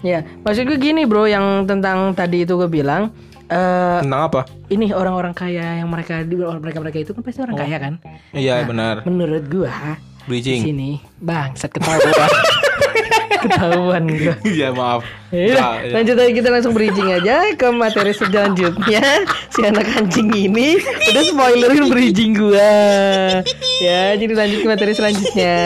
[0.00, 3.08] Ya, maksud gue gini bro, yang tentang tadi itu gue bilang,
[3.46, 4.40] eh Tentang apa?
[4.68, 6.20] ini orang-orang kaya yang mereka
[6.54, 7.94] mereka mereka itu kan pasti orang kaya kan?
[8.30, 9.00] Iya, benar.
[9.02, 9.72] Menurut gua
[10.24, 10.60] di Bridging.
[10.64, 12.00] sini bangsat ketahuan,
[13.44, 14.34] ketahuan gua.
[14.42, 15.02] Iya, maaf.
[15.28, 15.92] Ya, Nah, iya.
[15.92, 19.02] lanjut aja kita langsung bridging aja ke materi selanjutnya.
[19.50, 23.42] Si anak anjing ini udah spoilerin bridging gua.
[23.78, 25.56] Ya, jadi lanjut ke materi selanjutnya.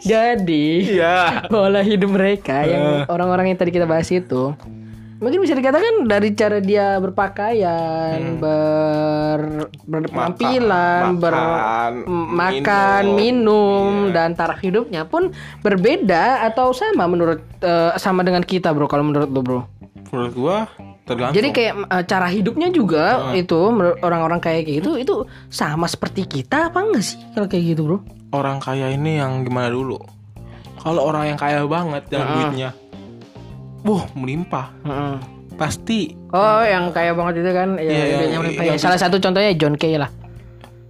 [0.00, 1.44] Jadi, Iya.
[1.46, 4.54] pola hidup mereka yang orang-orang yang tadi kita bahas itu
[5.18, 14.34] mungkin bisa dikatakan dari cara dia berpakaian, ber berpenampilan, ber makan, m- makan, minum, dan
[14.34, 18.86] taraf hidupnya pun berbeda atau sama menurut eh, sama dengan kita, Bro.
[18.86, 19.60] Kalau menurut lu, Bro.
[20.10, 20.56] Menurut gua
[21.04, 21.36] tergantung.
[21.36, 26.72] Jadi kayak eh, cara hidupnya juga itu menurut orang-orang kayak gitu itu sama seperti kita
[26.72, 27.98] apa enggak sih kalau kayak gitu, Bro?
[28.34, 29.94] orang kaya ini yang gimana dulu?
[30.82, 32.70] Kalau orang yang kaya banget dan duitnya,
[33.84, 34.72] wah melimpah.
[34.82, 35.16] Heeh.
[35.54, 38.64] Pasti, Oh, yang kaya banget itu kan ya, Iya, idenya yang- melimpah.
[38.66, 40.10] yang- Ya, Salah satu contohnya John Kay lah.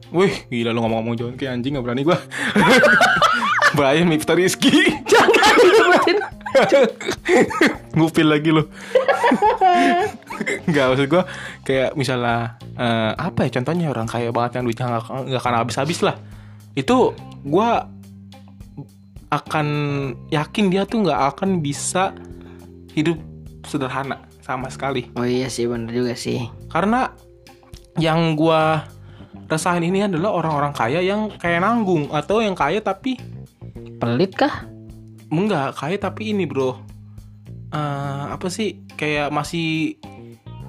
[0.08, 2.14] wih gila lu ngomong-ngomong John kayak anjing gak berani gua.
[3.76, 4.70] Brian Miftah Rizky.
[5.10, 5.28] Jangan
[5.58, 6.18] disebutin.
[7.98, 8.62] Ngupil lagi lu.
[10.64, 11.22] Enggak maksud gua
[11.62, 15.98] kayak misalnya eh, apa ya contohnya orang kaya banget yang duitnya nggak nggak akan habis-habis
[16.00, 16.16] lah.
[16.72, 17.90] Itu gua
[19.28, 19.66] akan
[20.30, 22.14] yakin dia tuh nggak akan bisa
[22.94, 23.18] hidup
[23.66, 25.10] sederhana sama sekali.
[25.18, 26.46] Oh iya sih bener juga sih.
[26.70, 27.10] Karena
[27.98, 28.86] yang gua
[29.46, 33.18] rasain ini adalah orang-orang kaya yang kayak nanggung atau yang kaya tapi
[33.98, 34.66] Pelit kah?
[35.28, 36.78] enggak kaya tapi ini bro
[37.74, 39.98] Eh, apa sih kayak masih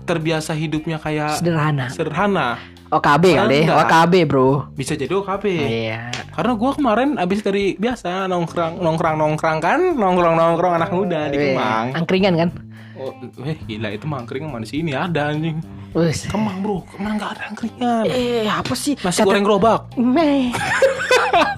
[0.10, 1.86] terbiasa hidupnya kayak Sederhana.
[1.94, 2.58] sederhana
[2.88, 3.78] OKB kali, Enggak.
[3.84, 4.50] OKB bro.
[4.72, 6.02] bisa jadi OKB Iya.
[6.32, 11.38] karena gua kemarin abis dari biasa nongkrong nongkrong nongkrong kan nongkrong nongkrong anak muda di
[11.52, 12.50] Kemang Angkringan kan?
[13.00, 13.12] Oh,
[13.44, 15.60] eh gila itu mangkring mana di sini ada anjing
[15.96, 16.28] Wes.
[16.28, 19.00] Kemang bro Kemang nggak ada angkringan Eh apa sih?
[19.00, 20.52] nasi goreng gerobak Meh.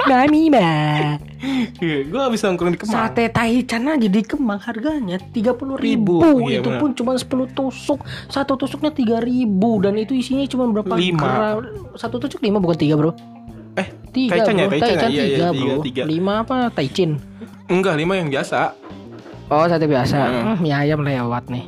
[0.07, 1.17] Nami mah.
[1.77, 2.95] Iya, gue habis nongkrong di Kemang.
[2.97, 6.21] Sate taichan aja di Kemang harganya tiga puluh ribu.
[6.21, 7.99] Ribu, iya itu pun cuma 10 tusuk.
[8.25, 11.61] Satu tusuknya tiga ribu dan itu isinya cuma berapa Lima.
[11.93, 13.13] Satu tusuk lima bukan tiga bro.
[13.77, 14.97] Eh, Tiga Taichan ya, bro, Taichan ya?
[14.97, 16.03] Taichan Iya, iya, tiga tiga, tiga.
[16.09, 17.21] Lima apa Taichin
[17.69, 18.73] Enggak, lima yang biasa.
[19.47, 20.43] Oh sate biasa Hmm.
[20.43, 21.65] hmm, Mie ayam lewat nih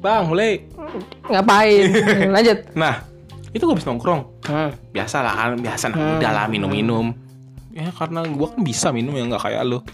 [0.00, 0.64] Bang, mulai.
[1.26, 1.92] Ngapain
[2.34, 3.04] Lanjut Nah,
[3.50, 4.22] itu gue habis nongkrong.
[4.44, 4.70] Hmm.
[4.90, 6.16] Biasa lah kan, biasa nah, Hmm.
[6.16, 7.12] udah lah minum-minum.
[7.70, 9.84] Ya karena gua kan bisa minum yang nggak kayak lo.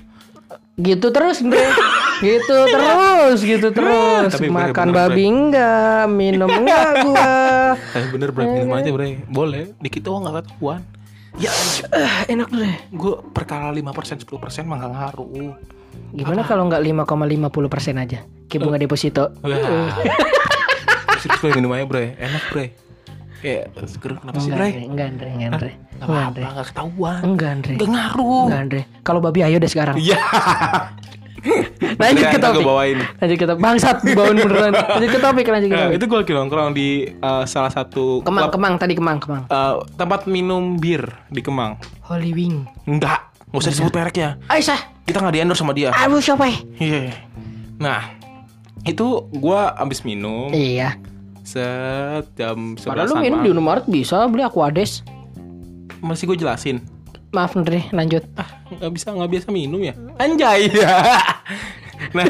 [0.75, 1.73] Gitu terus Andre
[2.27, 7.33] Gitu terus Gitu terus Tapi Makan bener, babi enggak Minum enggak gua
[7.81, 9.25] Tapi bener bre, minum aja bre.
[9.25, 10.85] Boleh, dikit doang nggak ketahuan.
[11.37, 11.49] Ya,
[11.93, 14.29] Eh, Enak Andre gue perkara 5% 10%
[14.63, 15.53] mah nggak ngaruh.
[16.13, 18.19] Gimana kalau nggak 5,50% aja?
[18.47, 19.25] Kayak bunga deposito.
[19.41, 19.93] Wah.
[21.17, 22.67] Serius bre, minum aja bre, enak bre.
[23.37, 24.65] Kayak seger kenapa sih Enggak?
[24.65, 24.81] Andre.
[24.83, 25.29] Enggak Andre.
[25.29, 25.71] Enggak Andre.
[25.71, 26.43] Gak Enggak Andre.
[26.47, 27.21] gak ketahuan.
[27.23, 27.75] Enggak Andre.
[27.75, 28.45] Gak ngaruh.
[28.47, 28.81] Enggak Andre.
[29.03, 29.97] Kalau babi ayo deh sekarang.
[29.97, 30.19] Iya.
[31.97, 32.65] Lanjut ke Gue topik.
[32.65, 32.99] bawain.
[33.17, 33.63] Lanjut ke topik.
[33.63, 34.73] Bangsat dibawain beneran.
[34.99, 35.97] Lanjut ke topik Lanjut ke Nah, topik.
[35.97, 39.43] itu gue lagi nongkrong di uh, salah satu Kemang klub, Kemang Tadi Kemang Kemang.
[39.47, 41.79] Uh, tempat minum bir di Kemang.
[42.03, 42.67] Holy Wing.
[42.85, 44.41] Enggak, nggak usah disebut mereknya.
[44.49, 45.95] Aisyah Kita nggak di endorse sama dia.
[45.95, 46.59] Aduh siapa ya?
[46.77, 47.15] Iya.
[47.79, 48.03] Nah,
[48.83, 50.97] itu gua abis minum Iya
[51.47, 55.07] set jam Padahal lu 11 minum di Indomaret bisa beli Aquades
[56.03, 56.83] Masih gue jelasin.
[57.31, 59.95] Maaf Andre lanjut Ah, nggak bisa nggak biasa minum ya.
[60.19, 60.69] Anjay.
[62.17, 62.27] nah,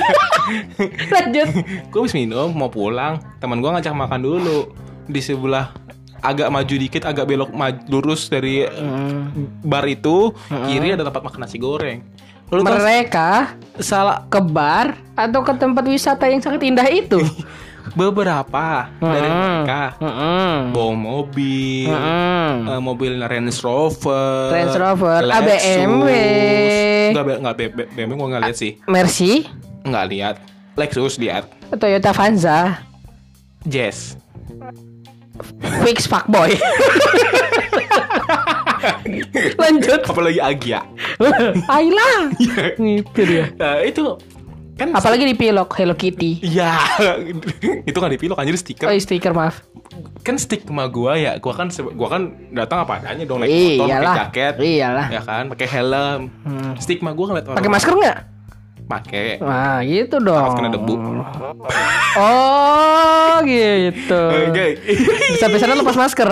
[1.14, 1.48] Lanjut
[1.88, 3.18] gue abis minum mau pulang.
[3.40, 4.70] Teman gua ngajak makan dulu
[5.06, 5.72] di sebelah
[6.20, 9.30] agak maju dikit, agak belok maju, lurus dari Hmm.
[9.62, 10.32] bar itu
[10.66, 12.02] kiri ada tempat makan nasi goreng.
[12.46, 17.18] Lu Mereka salah ke bar atau ke tempat wisata yang sangat indah itu
[17.98, 19.64] beberapa dari Hmm.
[19.64, 20.70] mereka Mm-mm.
[20.70, 22.68] bawa mobil, Mm-mm.
[22.68, 25.64] eh, mobil Range Rover, Range Rover, Lexus.
[27.10, 27.24] Enggak
[27.56, 28.72] be- be- BMW gua enggak lihat sih.
[28.84, 29.48] Mercy
[29.82, 30.36] Enggak lihat.
[30.74, 31.48] Lexus lihat.
[31.72, 32.84] Toyota Vanza
[33.64, 34.14] Jazz.
[35.82, 36.52] Fix fuckboy
[39.62, 40.80] Lanjut Apalagi Agia.
[41.76, 42.30] Ayla
[42.76, 44.02] Gitu dia Nah, itu
[44.76, 46.76] kan Apalagi di pilok Hello Kitty Iya,
[47.82, 48.84] itu kan dipilok anjir stiker.
[48.84, 49.64] Oh stiker maaf
[50.20, 54.18] Kan stigma gua ya, gua kan gua kan datang apa adanya dong naik motor pakai
[54.20, 54.54] jaket.
[54.58, 56.20] Iyalah Ya kan, pakai helm.
[56.76, 58.18] Stigma gua ngeliat orang Pakai masker nggak?
[58.86, 59.42] pakai.
[59.42, 60.94] Nah gitu dong Takut kena debu.
[62.14, 64.66] Oh gitu Oke.
[65.36, 66.30] Sampai sana lepas masker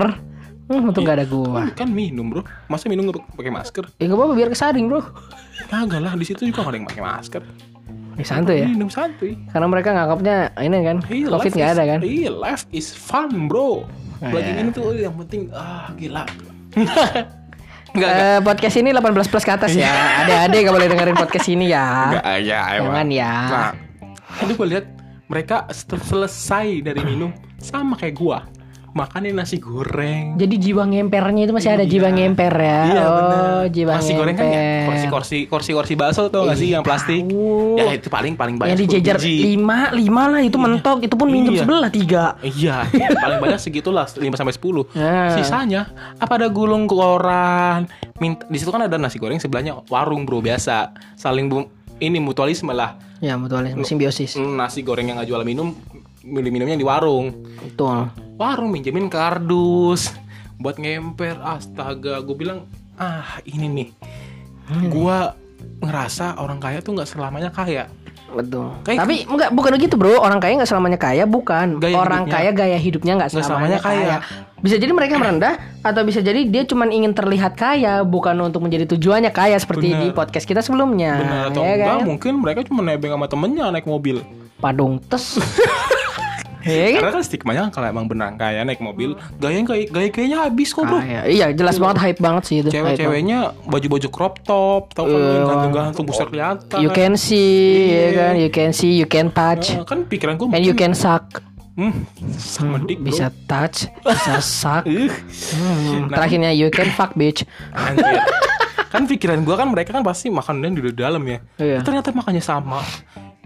[0.65, 1.69] Hmm, untung gak ada gua.
[1.71, 5.05] kan minum bro masa minum nggak pakai masker Ya gak apa-apa biar kesaring bro.
[5.67, 7.43] kagak lah di situ juga nggak ada yang pakai masker
[8.15, 8.67] Ya, santuy ya.
[8.67, 11.99] minum santuy Karena mereka nganggapnya ini kan Iya, covid nggak is- ada kan.
[12.01, 13.83] Iya, life is fun, bro.
[14.23, 14.55] Lagi Iya.
[14.57, 16.23] ini tuh yang penting ah gila.
[16.75, 17.21] Enggak,
[17.93, 18.11] enggak.
[18.17, 19.91] Eh, podcast ini 18 plus ke atas ya.
[20.23, 21.87] Ada-ada gak boleh dengerin podcast ini ya.
[22.09, 22.87] Enggak, ya, emang.
[22.89, 23.33] Jangan ya.
[23.45, 23.71] Nah,
[24.41, 24.87] itu gue lihat
[25.27, 28.39] mereka selesai dari minum sama kayak gua.
[28.95, 30.39] Makannya nasi goreng.
[30.39, 31.91] Jadi jiwa ngempernya itu masih ada Iya.
[31.91, 32.81] jiwa ngemper ya.
[32.87, 33.43] Iya oh, bener.
[33.69, 34.87] jiwa Nasi goreng kan ya ngemper.
[34.87, 37.27] kursi-kursi kursi-kursi bakso tau gak sih yang plastik?
[37.27, 37.75] tahu.
[37.75, 39.17] Ya itu paling paling banyak Yang 10 dijejer.
[39.19, 39.99] 5, 5
[40.31, 41.61] lah itu mentok, itu pun minjem Iya.
[41.61, 42.23] sebelah 3.
[42.41, 42.77] Iya,
[43.25, 44.87] paling banyak segitulah 5 sampai 10.
[44.95, 45.35] Nah.
[45.35, 47.91] Sisanya apa ada gulung koran?
[48.17, 50.95] Minta, di situ kan ada nasi goreng sebelahnya warung bro biasa.
[51.15, 51.67] Saling bu,
[51.99, 52.95] ini mutualisme lah.
[53.19, 54.35] Ya, mutualisme simbiosis.
[54.35, 55.75] Hmm, Nasi goreng yang nggak jual minum,
[56.25, 57.45] milih minumnya di warung.
[57.61, 58.09] Betul.
[58.35, 60.11] Warung minjemin kardus
[60.57, 61.37] buat ngemper.
[61.39, 62.65] Astaga, gue bilang
[62.97, 63.89] ah ini nih.
[64.89, 65.37] Gua
[65.81, 67.85] ngerasa orang kaya tuh nggak selamanya kaya.
[68.35, 68.73] Betul.
[68.83, 70.19] Kayak- Tapi enggak bukan begitu, Bro.
[70.19, 71.79] Orang kaya nggak selamanya kaya, bukan.
[71.79, 72.35] Gaya Orang hidupnya.
[72.35, 74.17] kaya gaya hidupnya nggak selamanya, selamanya kaya.
[74.19, 74.43] kaya.
[74.59, 78.89] Bisa jadi mereka merendah atau bisa jadi dia cuma ingin terlihat kaya, bukan untuk menjadi
[78.89, 80.01] tujuannya kaya seperti Benar.
[80.01, 81.21] di podcast kita sebelumnya.
[81.21, 81.87] Benar atau ya enggak?
[81.87, 81.99] kan?
[82.09, 84.25] Mungkin mereka cuma nebeng sama temennya naik mobil.
[84.59, 85.37] Padung tes.
[86.65, 86.95] ya kan?
[86.99, 90.83] Karena kan stigmanya kalau emang beneran kaya naik mobil, gaya gaya gaya gayanya habis kok
[90.83, 90.97] bro.
[90.97, 91.25] Kaya.
[91.25, 92.69] Iya, jelas banget hype banget sih itu.
[92.71, 95.31] Cewek-ceweknya baju-baju crop top, tau kan Iya.
[95.31, 96.79] yang gantung-gantung buset kelihatan.
[96.79, 97.53] You can see,
[97.87, 98.01] Iya.
[98.01, 98.33] ya kan?
[98.37, 101.41] You can see, you can touch, Nah, kan pikiran gue and you can suck.
[101.75, 103.11] hmm, sama dik bro.
[103.11, 104.85] Bisa touch, bisa suck.
[104.87, 107.43] Hmm, terakhirnya you can fuck bitch.
[107.73, 108.23] anjir.
[108.87, 111.43] kan pikiran gue kan mereka kan pasti makannya di dalam ya.
[111.59, 111.83] Iya.
[111.83, 112.79] Ternyata makannya sama.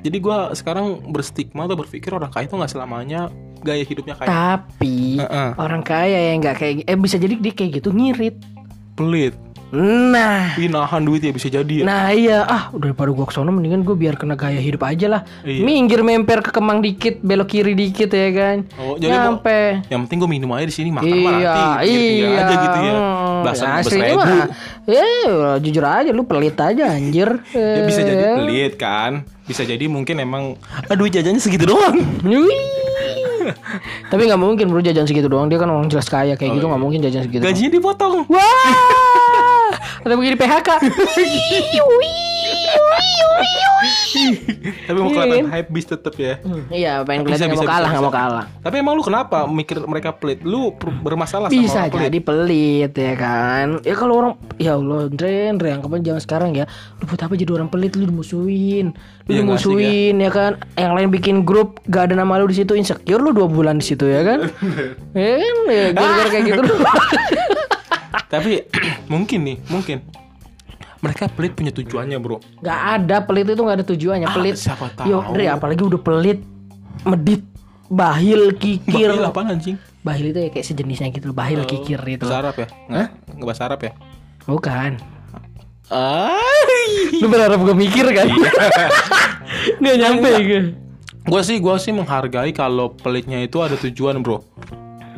[0.09, 3.29] Jadi gue sekarang berstigma atau berpikir orang kaya itu nggak selamanya
[3.61, 4.29] gaya hidupnya kaya.
[4.33, 5.51] Tapi Heeh.
[5.61, 8.41] orang kaya yang nggak kayak eh bisa jadi dia kayak gitu ngirit.
[8.97, 9.37] Pelit.
[9.71, 11.85] Nah, Ih, nahan duit ya bisa jadi ya.
[11.85, 15.21] nah iya ah daripada gua kesono mendingan gue biar kena gaya hidup aja lah.
[15.43, 15.61] Iya.
[15.61, 18.57] Minggir memper ke Kemang dikit, belok kiri dikit ya kan.
[18.75, 19.85] Oh, jadi Nyampe.
[19.87, 22.39] Yang penting gue minum aja di sini makan Iya, pinggir-pinggir iya.
[22.39, 22.93] aja gitu ya.
[22.93, 24.19] Hmm, Belasan belas aslinya ribu.
[24.19, 24.47] mah,
[24.89, 25.29] Eh,
[25.61, 27.29] jujur aja lu pelit aja anjir.
[27.53, 28.37] Ya bisa jadi Eh.
[28.39, 29.13] pelit kan.
[29.45, 31.97] Bisa jadi mungkin emang aduh jajannya segitu doang.
[34.07, 35.49] Tapi nggak mungkin bro jajan segitu doang.
[35.49, 37.41] Dia kan orang jelas kaya kayak gitu nggak mungkin jajan segitu.
[37.41, 37.49] doang.
[37.51, 38.15] Gajinya dipotong.
[38.27, 39.18] Wah.
[40.09, 40.69] Atau mungkin di PHK.
[44.89, 45.53] Tapi mau Iya, kelihatan kan?
[45.53, 46.35] hype beast tetep ya.
[46.69, 48.45] Iya, pengen kelihatan nggak mau kalah, nggak mau kalah.
[48.59, 50.41] Tapi emang lu kenapa mikir mereka pelit?
[50.43, 52.07] Lu bermasalah Bisa sama orang pelit?
[52.09, 53.67] jadi pelit ya kan.
[53.85, 56.65] Ya kalau orang ya Allah, Andre, Andre yang kapan zaman sekarang ya.
[56.99, 58.97] Lu buat apa jadi orang pelit lu dimusuhin.
[59.23, 60.31] Lu Iya, dimusuhin ya.
[60.33, 60.53] kan.
[60.75, 63.87] Yang lain bikin grup gak ada nama lu di situ insecure lu dua bulan di
[63.87, 64.49] situ ya kan.
[65.15, 66.63] ya kan ya gara-gara kayak gitu.
[68.29, 68.69] Tapi
[69.13, 70.05] mungkin nih, mungkin
[70.99, 72.43] mereka pelit punya tujuannya, Bro.
[72.59, 74.55] Gak ada pelit itu gak ada tujuannya Ah, pelit.
[74.59, 75.07] siapa tahu.
[75.07, 76.43] Yo, apalagi udah pelit,
[77.07, 77.43] medit,
[77.87, 79.15] bahil, kikir.
[79.15, 79.79] Bahil apaan anjing?
[80.03, 82.27] Bahil itu ya kayak sejenisnya gitu, bahil, kikir itu.
[82.27, 82.69] Bahasa Arab ya?
[82.91, 83.93] Nggak, nggak bahasa Arab ya?
[84.49, 84.91] Bukan.
[85.89, 86.91] Ay.
[87.23, 88.29] Lu berharap gue mikir kan?
[89.81, 90.61] Nggak nyampe gue.
[91.25, 94.45] Gue sih, gue sih menghargai kalau pelitnya itu ada tujuan, Bro.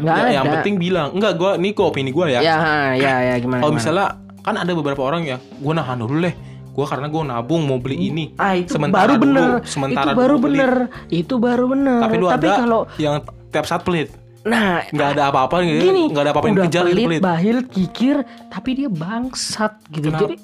[0.00, 0.32] Nggak Ya, ada.
[0.32, 2.40] yang penting bilang, enggak gue, ini kok opini gue ya.
[2.40, 2.56] Ya,
[2.92, 3.60] ya, ya gimana?
[3.60, 4.06] Kalau misalnya
[4.40, 6.34] kan ada beberapa orang ya, gue nahan dulu deh.
[6.70, 8.24] Gue karena gue nabung mau beli ini.
[8.36, 9.48] ah itu Sementara baru dulu, bener.
[9.66, 10.56] Sementara itu baru dulu beli.
[10.56, 10.74] bener.
[11.10, 11.98] Itu baru bener.
[12.00, 13.14] Tapi lu ada kalau yang
[13.50, 14.08] tiap saat pelit.
[14.40, 15.84] Nah Nggak ada apa-apa gitu.
[15.84, 17.20] gini, Nggak ada apa-apa yang gitu pelit, pelit.
[17.20, 18.16] bahil, kikir,
[18.48, 20.08] tapi dia bangsat gitu.
[20.08, 20.24] Kenapa?
[20.24, 20.34] Jadi,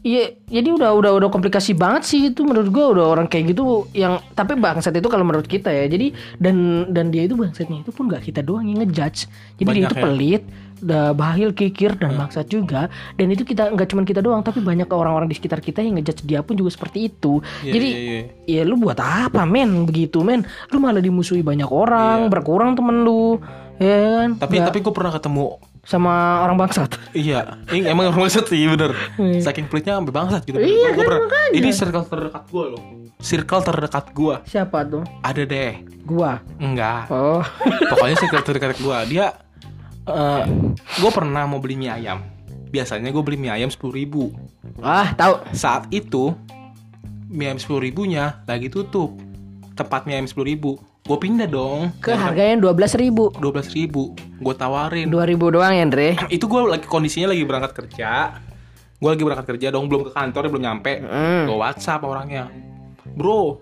[0.00, 3.84] iya, jadi udah udah udah komplikasi banget sih itu menurut gua udah orang kayak gitu
[3.92, 5.84] yang tapi bangsat itu kalau menurut kita ya.
[5.84, 9.28] Jadi dan dan dia itu bangsatnya itu pun gak kita doang yang ngejudge.
[9.56, 10.02] Jadi dia Banyak itu ya?
[10.02, 10.42] pelit,
[11.12, 12.88] bahil, kikir dan bangsat juga.
[13.14, 16.24] Dan itu kita nggak cuma kita doang, tapi banyak orang-orang di sekitar kita yang ngejudge
[16.24, 17.40] dia pun juga seperti itu.
[17.62, 18.62] Iya, jadi iya, iya.
[18.62, 20.44] ya lu buat apa men begitu men?
[20.70, 22.32] Lu malah dimusuhi banyak orang, Iya.
[22.32, 23.38] berkurang temen lu.
[23.76, 24.28] Ya kan?
[24.40, 25.46] Tapi Nggak- tapi gue pernah ketemu
[25.86, 26.90] sama orang bangsat.
[27.14, 28.92] Iya, ini emang orang bangsat sih bener.
[29.38, 30.58] Saking pelitnya sampai bangsat gitu.
[30.58, 31.28] Iya, gua pernah.
[31.54, 32.82] Ini circle terdekat gue loh.
[33.16, 34.34] Circle terdekat gue.
[34.44, 35.06] Siapa tuh?
[35.22, 35.72] Ada deh.
[36.02, 36.42] Gua.
[36.58, 37.06] Enggak.
[37.08, 37.40] Oh.
[37.62, 38.98] Pokoknya circle terdekat gue.
[39.14, 39.32] Dia,
[40.06, 40.42] eh
[40.96, 42.22] gue pernah mau beli mie ayam.
[42.66, 44.34] Biasanya gue beli mie ayam sepuluh ribu.
[44.78, 45.42] ah, tahu.
[45.52, 46.34] Saat itu
[47.26, 49.14] mie ayam sepuluh ribunya lagi tutup.
[49.74, 50.70] Tempat mie ayam sepuluh ribu.
[51.06, 51.94] Gue pindah dong.
[52.02, 53.30] Ke harganya dua belas ribu.
[53.38, 54.10] dua belas ribu.
[54.38, 55.06] Gue tawarin.
[55.06, 56.18] Dua ribu doang ya Andre.
[56.34, 58.10] itu gue lagi kondisinya lagi berangkat kerja
[58.96, 61.44] gue lagi berangkat kerja dong belum ke kantor belum nyampe Hmm.
[61.44, 62.48] gue WhatsApp orangnya
[63.12, 63.60] bro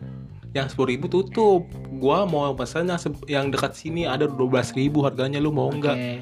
[0.54, 5.02] yang sepuluh ribu tutup gue mau pesan yang, yang dekat sini ada dua belas ribu
[5.02, 6.14] harganya lu mau nggak Oke.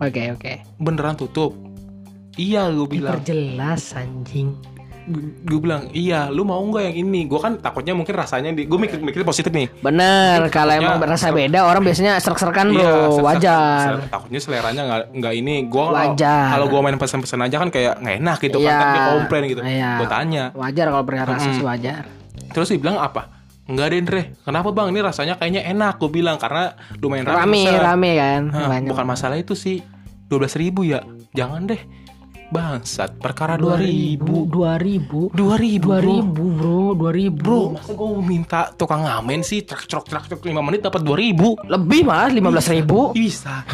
[0.00, 0.52] Oke, oke.
[0.76, 1.54] beneran tutup
[2.34, 4.50] iya gue bilang Perjelas anjing.
[5.44, 8.74] gue bilang iya lu mau nggak yang ini gue kan takutnya mungkin rasanya di gue
[8.74, 13.12] mikir mikir positif nih Bener, kalau emang berasa beda orang biasanya serk-serkan bro, Iya, ser-
[13.12, 13.84] ser- wajar.
[13.84, 15.54] ser- takutnya seleranya nggak nggak ini.
[15.66, 16.46] Gua kalau- Wajar.
[16.50, 18.72] Kalau gua main pesan-pesan aja kan kayak nggak enak gitu Iya.
[18.72, 18.88] kan.
[18.88, 19.60] Dia komplain gitu.
[19.60, 19.90] Iya.
[20.00, 20.44] Gua tanya.
[20.56, 22.02] Wajar kalau perihal rasa sih wajar.
[22.50, 23.22] Terus dia bilang apa?
[23.64, 24.22] Enggak deh Andre.
[24.44, 24.92] Kenapa bang?
[24.92, 25.96] Ini rasanya kayaknya enak.
[25.96, 27.64] Gue bilang karena lumayan rame.
[27.64, 28.42] Rame, rame kan.
[28.52, 28.90] Hah, Banyak.
[28.92, 29.80] bukan masalah itu sih.
[30.28, 31.00] 12 ribu ya.
[31.32, 31.80] Jangan deh.
[32.52, 33.16] Bangsat.
[33.16, 34.44] Perkara 2 ribu.
[34.44, 35.32] Dua ribu.
[35.32, 35.88] 2 ribu.
[35.88, 37.40] Dua ribu bro, dua ribu.
[37.40, 41.00] Bro, masa gue mau minta tukang ngamen sih trak trok trak trok 5 menit dapat
[41.00, 41.56] 2 ribu?
[41.64, 43.16] Lebih malah lima belas ribu.
[43.16, 43.64] Bisa.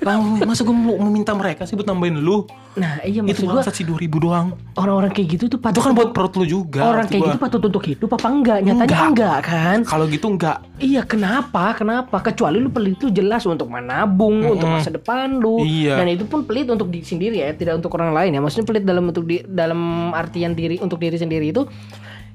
[0.00, 2.44] Bang, masa gue mau meminta mereka sih buat nambahin lu?
[2.72, 4.46] Nah iya Itu maksud gua bangsat sih 2000 doang.
[4.74, 6.80] orang-orang kayak gitu tuh Itu patut kan buat perut lu juga.
[6.86, 7.28] orang kayak gua.
[7.28, 8.58] gitu patut untuk hidup apa enggak?
[8.60, 9.08] Nyatanya Enggak.
[9.08, 9.78] enggak, kan?
[9.82, 10.56] Kalau gitu enggak.
[10.76, 11.64] Iya kenapa?
[11.74, 12.16] Kenapa?
[12.20, 15.60] Kecuali lu pelit itu jelas untuk menabung, untuk masa depan lu.
[15.60, 15.96] Iya.
[15.96, 18.40] Dan itu pun pelit untuk diri sendiri ya, tidak untuk orang lain ya.
[18.40, 19.80] Maksudnya pelit dalam untuk di, dalam
[20.12, 21.64] artian diri untuk diri sendiri itu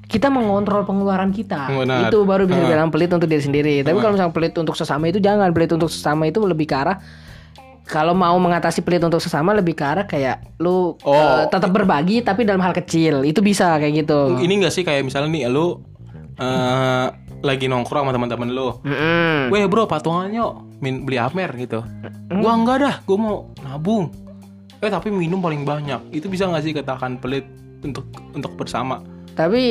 [0.06, 1.66] kita mengontrol pengeluaran kita.
[1.66, 2.06] Benar.
[2.06, 3.74] Itu baru bisa dibilang pelit untuk diri sendiri.
[3.82, 5.50] Tapi kalau misalnya pelit untuk sesama itu jangan.
[5.50, 6.98] Pelit untuk sesama itu lebih ke arah
[7.86, 11.14] kalau mau mengatasi pelit untuk sesama lebih ke arah kayak lu Oh.
[11.14, 13.22] eh, tetap berbagi tapi dalam hal kecil.
[13.22, 14.36] Itu bisa kayak gitu.
[14.36, 15.78] Ini enggak sih kayak misalnya nih lu
[16.36, 17.06] eh
[17.40, 18.68] lagi nongkrong sama teman-teman lu.
[18.82, 19.54] Mm-mm.
[19.54, 21.80] Weh bro patungan yuk min beli Amer gitu.
[22.28, 24.10] Gua enggak dah, gua mau nabung.
[24.82, 26.12] Eh tapi minum paling banyak.
[26.12, 27.46] Itu bisa nggak sih katakan pelit
[27.80, 29.00] untuk untuk bersama?
[29.32, 29.62] Tapi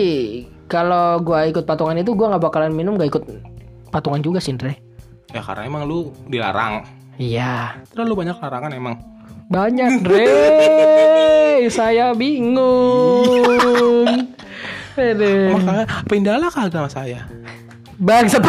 [0.66, 3.24] kalau gua ikut patungan itu gua nggak bakalan minum gak ikut
[3.92, 4.80] patungan juga sih Andre.
[5.36, 6.88] Ya karena emang lu dilarang.
[7.18, 7.80] Iya.
[7.92, 8.96] Terlalu banyak larangan emang.
[9.48, 10.28] Banyak Dre.
[11.72, 14.08] Saya bingung.
[14.96, 17.22] Makanya pindahlah kagak sama saya.
[17.96, 18.44] Bang, Anda.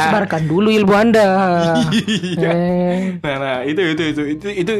[0.08, 1.24] Sebarkan dulu ilmu Anda.
[1.92, 4.72] Eh, Nah, nah itu itu itu itu itu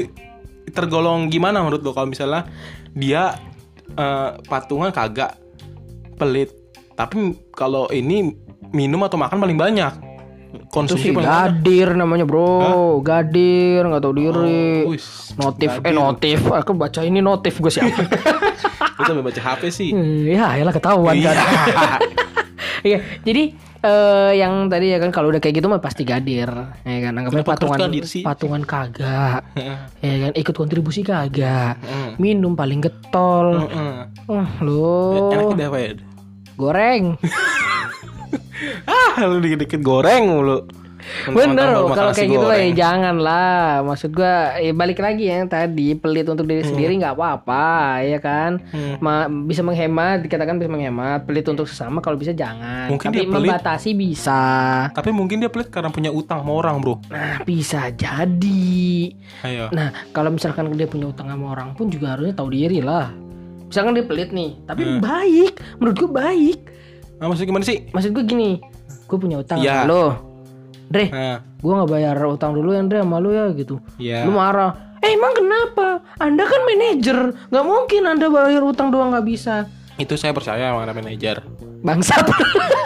[0.73, 2.49] tergolong gimana menurut lo kalau misalnya
[2.97, 3.37] dia
[3.93, 5.37] eh, patungan kagak
[6.17, 6.57] pelit,
[6.97, 8.33] tapi kalau ini
[8.73, 9.93] minum atau makan paling banyak
[10.55, 11.43] itu konsumsi sih paling banyak.
[11.49, 12.61] gadir namanya bro
[13.01, 14.93] gadir nggak tahu diri Oh,
[15.41, 15.95] notif eh gadir.
[15.95, 18.05] notif aku baca ini notif gue siapa
[18.93, 19.91] Lu sampai baca HP sih.
[19.91, 21.33] Hmm, ya ya lah ketahuan Iya.
[21.33, 21.37] kan
[22.83, 26.47] Iya, jadi eh yang tadi ya kan kalau udah kayak gitu mah pasti gadir
[26.83, 28.23] ya kan anggapnya Kenapa patungan gadir sih?
[28.23, 29.43] patungan kagak
[30.05, 32.11] ya kan ikut kontribusi kagak Mm.
[32.17, 33.95] minum paling getol Heeh.
[34.25, 35.91] Wah, lu Enaknya apa ya?
[36.55, 37.05] goreng
[38.85, 38.92] Ah,
[39.29, 40.59] lu dikit-dikit goreng mulu.
[41.27, 42.79] Bener loh, kalau kayak gitu ya goreng.
[42.79, 43.83] jangan lah.
[43.83, 47.67] Maksud gua eh, balik lagi ya yang tadi pelit untuk diri sendiri nggak apa-apa
[48.01, 48.63] ya kan.
[48.71, 49.03] Hmm.
[49.03, 51.27] Ma- bisa menghemat, dikatakan bisa menghemat.
[51.27, 52.87] Pelit untuk sesama kalau bisa jangan.
[52.87, 53.51] Mungkin Tapi dia pelit.
[53.51, 54.43] membatasi bisa.
[54.89, 57.03] Tapi mungkin dia pelit karena punya utang sama orang, Bro.
[57.11, 59.11] Nah bisa jadi.
[59.43, 59.69] Ayo.
[59.71, 63.11] Nah kalau misalkan dia punya utang sama orang pun juga harusnya tahu diri lah.
[63.67, 65.01] Misalkan dia pelit nih, tapi Hmm.
[65.01, 66.59] baik, menurut gua baik.
[67.17, 67.79] Nah, maksudnya gimana sih?
[67.89, 68.59] Maksud gua gini,
[69.13, 69.85] gue punya utang Iya.
[69.85, 70.05] sama lo,
[70.89, 71.07] Dre.
[71.07, 74.25] Nah, gue nggak bayar utang dulu ya Andre sama lu ya gitu Iya.
[74.25, 75.87] lu marah eh emang kenapa
[76.17, 80.89] anda kan manajer nggak mungkin anda bayar utang doang nggak bisa itu saya percaya sama
[80.89, 81.45] manajer.
[81.81, 82.25] bangsat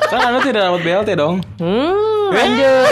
[0.07, 1.43] Kan Anda tidak dapat BLT dong.
[1.57, 2.87] hmm lanjut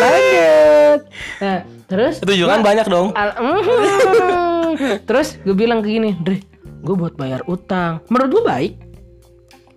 [0.00, 1.00] lanjut
[1.36, 3.08] nah terus Itu juga kan banyak dong.
[3.12, 5.02] Al- Mhm.
[5.08, 6.42] terus gue bilang ke gini Dre
[6.80, 8.72] gue buat bayar utang menurut gue baik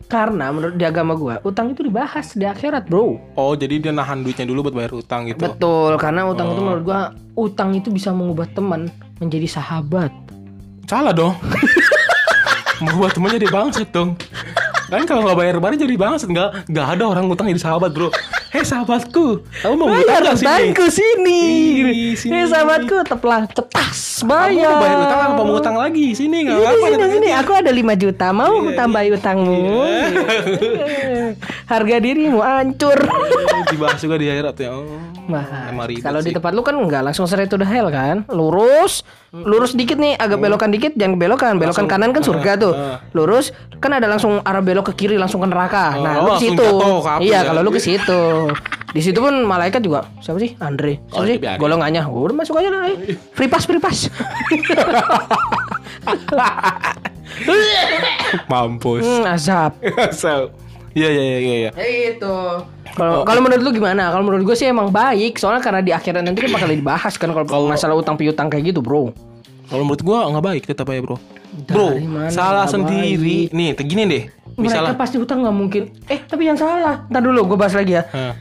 [0.08, 4.24] karena menurut di agama gue utang itu dibahas di akhirat bro Oh, jadi dia nahan
[4.24, 5.38] duitnya dulu buat bayar utang gitu.
[5.38, 6.54] betul karena utang Oh.
[6.54, 7.02] itu menurut gue
[7.38, 8.88] utang itu bisa mengubah teman
[9.18, 10.10] menjadi sahabat
[10.88, 11.36] Salah dong.
[12.80, 14.16] Mau buat temen jadi bangsat dong.
[14.88, 18.08] Kan kalau nggak bayar barang jadi bangsat nggak nggak ada orang utang jadi sahabat bro.
[18.58, 20.50] Hei sahabatku, kamu mau Bayar nggak sini?
[20.50, 21.42] utangku sini.
[22.18, 22.34] Sini.
[22.34, 24.74] Hei sahabatku, teplah cetas Kamu bayar.
[24.74, 26.18] mau bayar utang apa mau ngutang lagi?
[26.18, 26.88] Sini nggak apa-apa.
[26.90, 29.62] sini sini aku ada 5 juta mau tambahi utangmu.
[31.68, 32.96] Harga dirimu hancur.
[33.68, 34.72] Dibahas juga di akhirat ya.
[34.72, 34.88] Oh,
[36.00, 38.24] kalau di tempat lu kan enggak langsung straight to the hell kan?
[38.32, 41.60] Lurus, lurus dikit nih, agak belokan dikit, jangan belokan.
[41.60, 42.72] Belokan Langsung, kanan kan surga tuh.
[42.72, 42.98] ah.
[43.12, 45.94] Lurus, kan ada langsung arah belok ke kiri langsung ke neraka.
[45.94, 46.66] Oh, nah, oh, lu ke situ.
[47.22, 47.40] Iya, ya.
[47.44, 48.22] kalau lu ke situ.
[48.88, 50.56] Di situ pun malaikat juga siapa sih?
[50.58, 51.04] Andre.
[51.12, 51.38] Siapa Oh, sih?
[51.60, 52.02] Golongannya.
[52.08, 52.88] Udah masuk aja lah.
[52.88, 53.20] eh.
[53.36, 54.08] Free pass, free pass.
[58.48, 59.04] Mampus.
[59.04, 59.76] hmm, azab.
[60.16, 60.56] so,
[60.96, 61.72] iya iya iya iya.
[61.76, 61.86] Ya
[62.16, 62.36] itu.
[62.96, 64.10] Kalau kalau menurut lu gimana?
[64.14, 67.30] Kalau menurut gue sih emang baik, soalnya karena di akhirat nanti kan bakal dibahas kan
[67.34, 69.12] kalau masalah utang piutang kayak gitu, Bro.
[69.68, 71.20] Kalau menurut gua nggak baik tetap aja bro.
[71.68, 73.38] Bro, Dari mana salah nggak sendiri.
[73.52, 74.24] Nih, gini deh.
[74.58, 75.84] Mereka Misalnya, pasti utang nggak mungkin.
[76.08, 77.04] Eh, tapi yang salah.
[77.12, 78.08] Ntar dulu gue bahas lagi ya.
[78.10, 78.34] Hah.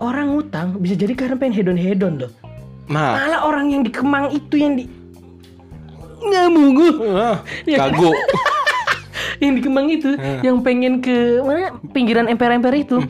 [0.00, 2.32] Orang utang bisa jadi karena pengen hedon hedon loh.
[2.88, 4.88] nah, Malah orang yang di Kemang itu yang di
[6.20, 6.76] ngamung
[7.16, 7.76] ah, Iya.
[7.86, 8.08] kagu.
[9.42, 10.10] yang di Kemang itu
[10.40, 13.08] yang pengen ke mana pinggiran emper-emper itu Hmm.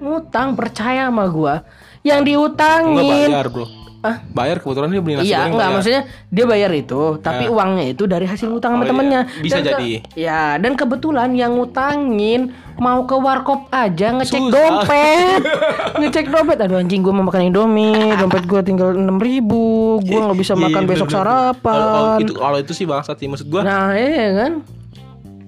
[0.00, 1.66] ngutang percaya sama gua
[2.00, 3.66] yang diutangin bayar bro.
[3.98, 4.22] Ah?
[4.28, 5.74] Bayar kebetulan dia beli nasi Iya, goreng enggak bayar.
[5.74, 8.90] maksudnya dia bayar itu, tapi uangnya itu dari hasil utang sama Oh, iya.
[8.92, 9.20] temennya.
[9.36, 9.90] Bisa Dan ke- jadi.
[10.14, 12.40] ya, dan kebetulan yang ngutangin
[12.76, 14.54] mau ke warkop aja ngecek Susah.
[14.54, 15.40] dompet.
[15.98, 16.58] ngecek dompet.
[16.60, 17.90] Aduh anjing gua mau makan Indomie,
[18.22, 19.66] dompet gua tinggal 6000 ribu
[20.00, 21.18] Gua nggak bisa Iya, makan besok bener.
[21.18, 21.74] sarapan.
[21.74, 23.66] Kalau kalau itu kalau itu sih bangsat sih maksud gua.
[23.66, 24.52] Nah, iya kan?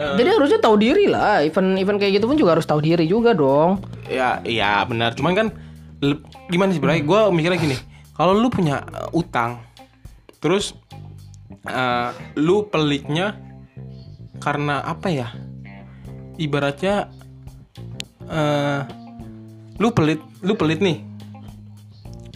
[0.01, 0.17] Eh.
[0.17, 1.45] Jadi harusnya tahu diri lah.
[1.45, 3.85] Event-event kayak gitu pun juga harus tahu diri juga dong.
[4.09, 5.13] Ya, iya benar.
[5.13, 5.47] Cuman kan
[6.49, 7.05] gimana sih, Bray?
[7.05, 7.77] Gua mikirnya gini.
[8.17, 9.61] Kalau lu punya uh, utang,
[10.41, 10.73] terus
[11.69, 13.37] uh, lu pelitnya
[14.41, 15.29] karena apa ya?
[16.41, 17.13] Ibaratnya
[18.25, 18.81] uh,
[19.77, 21.05] lu pelit, lu pelit nih.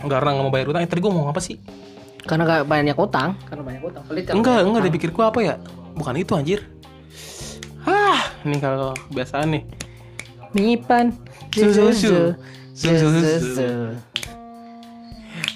[0.04, 0.84] Karena nggak mau bayar utang.
[0.84, 1.56] Eh, tadi gua mau apa sih?
[2.24, 4.02] Karena gak banyak utang, karena banyak utang.
[4.08, 5.54] Pelit kan Enggak, enggak dipikir gua apa ya?
[5.96, 6.60] Bukan itu anjir.
[7.84, 9.62] Hah, ini kalau kebiasaan nih.
[10.54, 11.12] Mipan,
[11.50, 12.34] Susu, susu,
[12.72, 13.68] susu.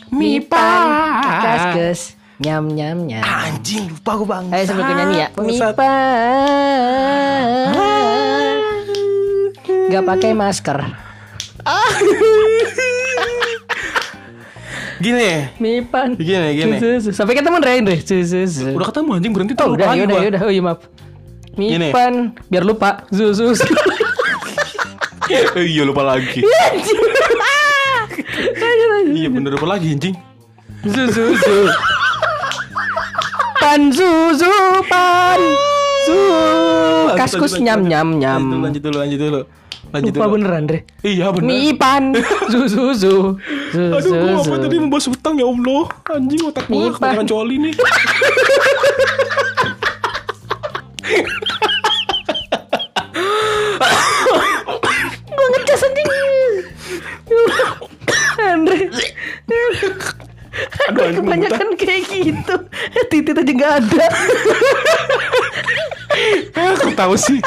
[0.08, 0.84] Mipan,
[1.38, 2.00] kaskus,
[2.36, 3.22] nyam nyam nyam.
[3.22, 4.44] Anjing, lupa gua bang.
[4.50, 5.28] Ayo sambil nyanyi ya.
[5.36, 5.86] Mipan,
[9.88, 10.78] gak pakai masker.
[14.98, 16.74] Gini, Mipan, Gini, gini.
[17.14, 17.62] Sampai ketemu.
[18.02, 18.74] Susu, susu.
[18.74, 19.78] udah ketemu anjing berhenti Oh, tuh.
[19.78, 20.26] udah, lupa lagi yaudah, gua.
[20.26, 20.40] yaudah.
[20.42, 20.78] Oh iya maaf.
[21.58, 21.90] Gini.
[21.90, 23.02] Mipan, biar lupa.
[23.10, 23.34] Eh,
[25.74, 26.46] iya lupa lagi.
[29.10, 30.14] iya bener lupa lagi anjing.
[30.86, 31.34] Susu.
[33.58, 34.54] Pan susu,
[34.86, 35.40] pan.
[36.06, 36.18] Su.
[37.18, 38.62] Kaskus nyam nyam nyam.
[38.62, 39.40] Lanjut dulu, lanjut dulu,
[39.90, 40.34] lanjut Lupa dulu.
[40.38, 40.78] beneran, Dre.
[41.02, 41.48] Iya bener.
[41.50, 42.02] Mipan,
[42.54, 43.14] susu, susu.
[43.74, 45.84] Aduh, Susu, gua apa tadi membahas utang ya Allah.
[46.14, 47.74] Anjing otak gua kebanyakan coli nih.
[60.88, 62.54] Aduh, anjing, kebanyakan kayak gitu.
[63.10, 64.06] Titit aja nggak ada.
[66.74, 67.38] Aku tahu sih.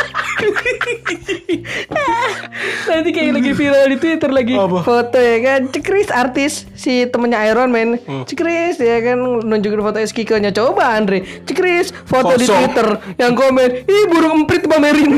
[2.87, 4.79] Nanti kayak lagi viral di Twitter lagi Apa?
[4.81, 8.23] foto ya kan Cekris artis si temennya Iron Man Hmm.
[8.23, 12.57] Cekris ya kan nunjukin foto Eskiko-nya Coba Andre Cekris foto di Kosong.
[12.65, 15.11] Twitter Yang komen Ih burung emprit pamerin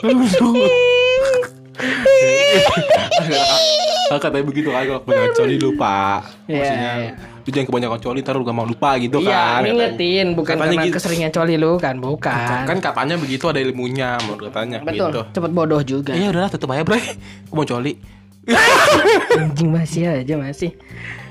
[0.00, 0.14] Ah,
[4.20, 5.98] katanya begitu kan kalau kebanyakan coli lupa.
[6.44, 7.10] Iya, Maksudnya iya.
[7.40, 9.60] lu jangan kebanyakan coli ntar lu gak mau lupa gitu Iya kan.
[9.64, 10.96] ngingetin Bukan Katanya karena gitu.
[11.00, 15.20] keseringan coli lu kan Bukan Kan katanya begitu ada ilmunya menurut katanya Betul gitu.
[15.32, 16.98] Cepet bodoh juga Iya udahlah tutup aja, Bro.
[17.48, 17.92] Gua mau coli.
[19.40, 20.70] Anjing masih aja masih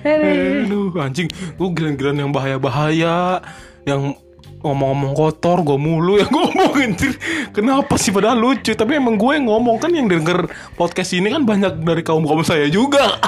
[0.02, 0.96] Aduh.
[0.96, 1.28] Anjing,
[1.60, 3.44] lu giran-giran yang bahaya-bahaya,
[3.84, 4.16] yang
[4.60, 7.16] ngomong-ngomong kotor, gue mulu yang ngomong anjir.
[7.56, 11.48] Kenapa sih padahal lucu, tapi emang gue yang ngomong kan yang denger podcast ini kan
[11.48, 13.20] banyak dari kaum kaum saya juga.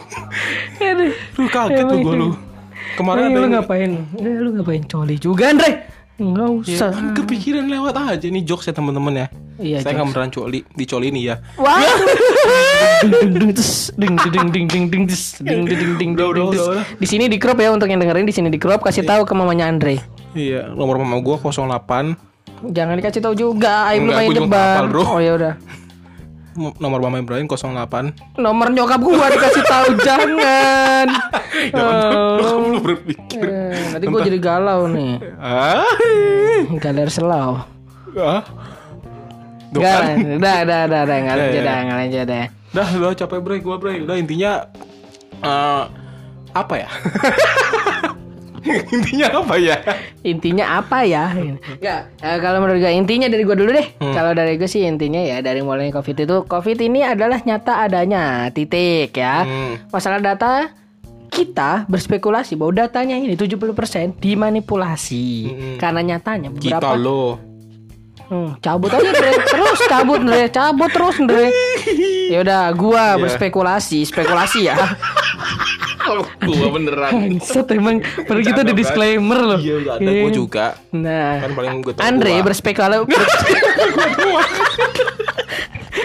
[0.82, 1.12] Aduh.
[1.38, 2.30] Lu kaget lu gue lu.
[2.92, 3.90] Kemarin ada lu yang ngapain?
[4.20, 6.01] Lu ngapain coli juga, Andre?
[6.20, 6.90] Enggak Ya, usah.
[6.92, 9.26] kan kepikiran lewat aja nih jokes ya teman-teman ya.
[9.62, 11.36] Iya, Saya nggak beneran coli, dicoli nih ya.
[11.56, 11.80] Wah.
[13.02, 16.50] Ding ding ding ding ding ding ding ding ding ding ding.
[16.98, 19.32] Di sini di crop ya untuk yang dengerin di sini di crop kasih tahu ke
[19.34, 19.98] mamanya Andre.
[20.32, 22.32] Iya, nomor mama gue 08
[22.62, 25.02] Jangan dikasih tahu juga, aib lu main gua bro.
[25.02, 25.54] Oh ya udah.
[26.54, 31.06] Nomor mama Ibrahim 08 Nomor nyokap gua dikasih tahu jangan.
[31.68, 32.36] Jangan Oh.
[32.36, 33.44] lu kamu berpikir.
[33.44, 35.20] Eh, nanti gua jadi galau nih.
[36.76, 37.60] Galer selau.
[38.14, 38.42] Ah.
[39.72, 40.16] Enggak, kan.
[40.36, 41.62] udah, udah, udah, udah, enggak Ya, aja ya.
[41.62, 42.20] dah, enggak aja.
[42.72, 43.92] Dah, udah capek bre, gua bre.
[44.00, 44.52] Udah intinya
[45.40, 45.84] eh
[46.52, 46.88] apa ya?
[48.94, 49.76] intinya apa ya?
[50.22, 51.34] Intinya apa ya?
[51.34, 53.86] Enggak, eh, kalau menurut gue intinya dari gue dulu deh.
[53.98, 54.14] Hmm.
[54.14, 58.46] Kalau dari gue sih intinya ya dari mulai Covid itu Covid ini adalah nyata adanya,
[58.50, 59.42] titik ya.
[59.42, 59.90] Hmm.
[59.90, 60.70] Masalah data
[61.32, 65.26] kita berspekulasi bahwa datanya ini 70% dimanipulasi.
[65.48, 65.76] Hmm.
[65.80, 67.26] Karena nyatanya Kita beberapa lo.
[68.32, 69.32] Hmm, cabut aja Andre.
[69.44, 71.44] terus cabut Andre, cabut terus Andre.
[72.32, 73.20] Ya udah, gua Iya.
[73.20, 74.72] berspekulasi, spekulasi ya.
[76.20, 77.10] Gua beneran.
[77.10, 77.96] Bangsat emang
[78.28, 80.66] Padahal kita ada disclaimer loh Iya, udah ada gua juga.
[80.92, 83.04] Nah Kan paling gua tau Andre berspekulasi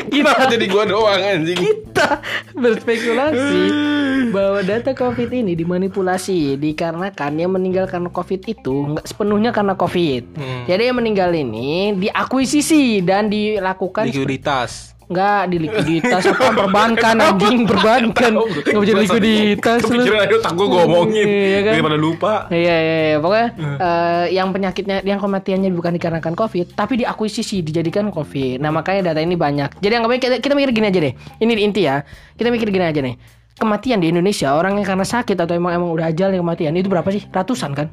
[0.07, 1.55] Kenapa jadi gua doang anjing?
[1.55, 2.19] Kita
[2.51, 3.61] berspekulasi
[4.35, 10.19] Bahwa data covid ini dimanipulasi Dikarenakan yang meninggal karena covid itu nggak sepenuhnya karena covid
[10.37, 10.65] Hmm.
[10.67, 14.96] Jadi yang meninggal ini diakuisisi Dan dilakukan Likuiditas.
[15.07, 20.03] Enggak di likuiditas apa perbankan anjing perbankan nggak bisa likuiditas lu.
[20.03, 21.27] Kepikiran aja otak gua ngomongin.
[21.27, 21.73] Iya kan?
[21.79, 22.33] Daripada lupa.
[22.51, 23.17] Iya, iya, iya.
[23.23, 23.47] pokoknya
[23.79, 28.59] eh, yang penyakitnya, yang kematiannya bukan dikarenakan COVID, tapi diakuisisi, dijadikan COVID.
[28.59, 29.79] Nah makanya data ini banyak.
[29.79, 31.13] Jadi anggapnya kita, kita mikir gini aja deh.
[31.39, 32.03] Ini inti ya.
[32.35, 33.15] Kita mikir gini aja nih.
[33.57, 36.91] Kematian di Indonesia orang yang karena sakit atau emang emang udah ajal yang kematian itu
[36.91, 37.23] berapa sih?
[37.31, 37.87] Ratusan kan?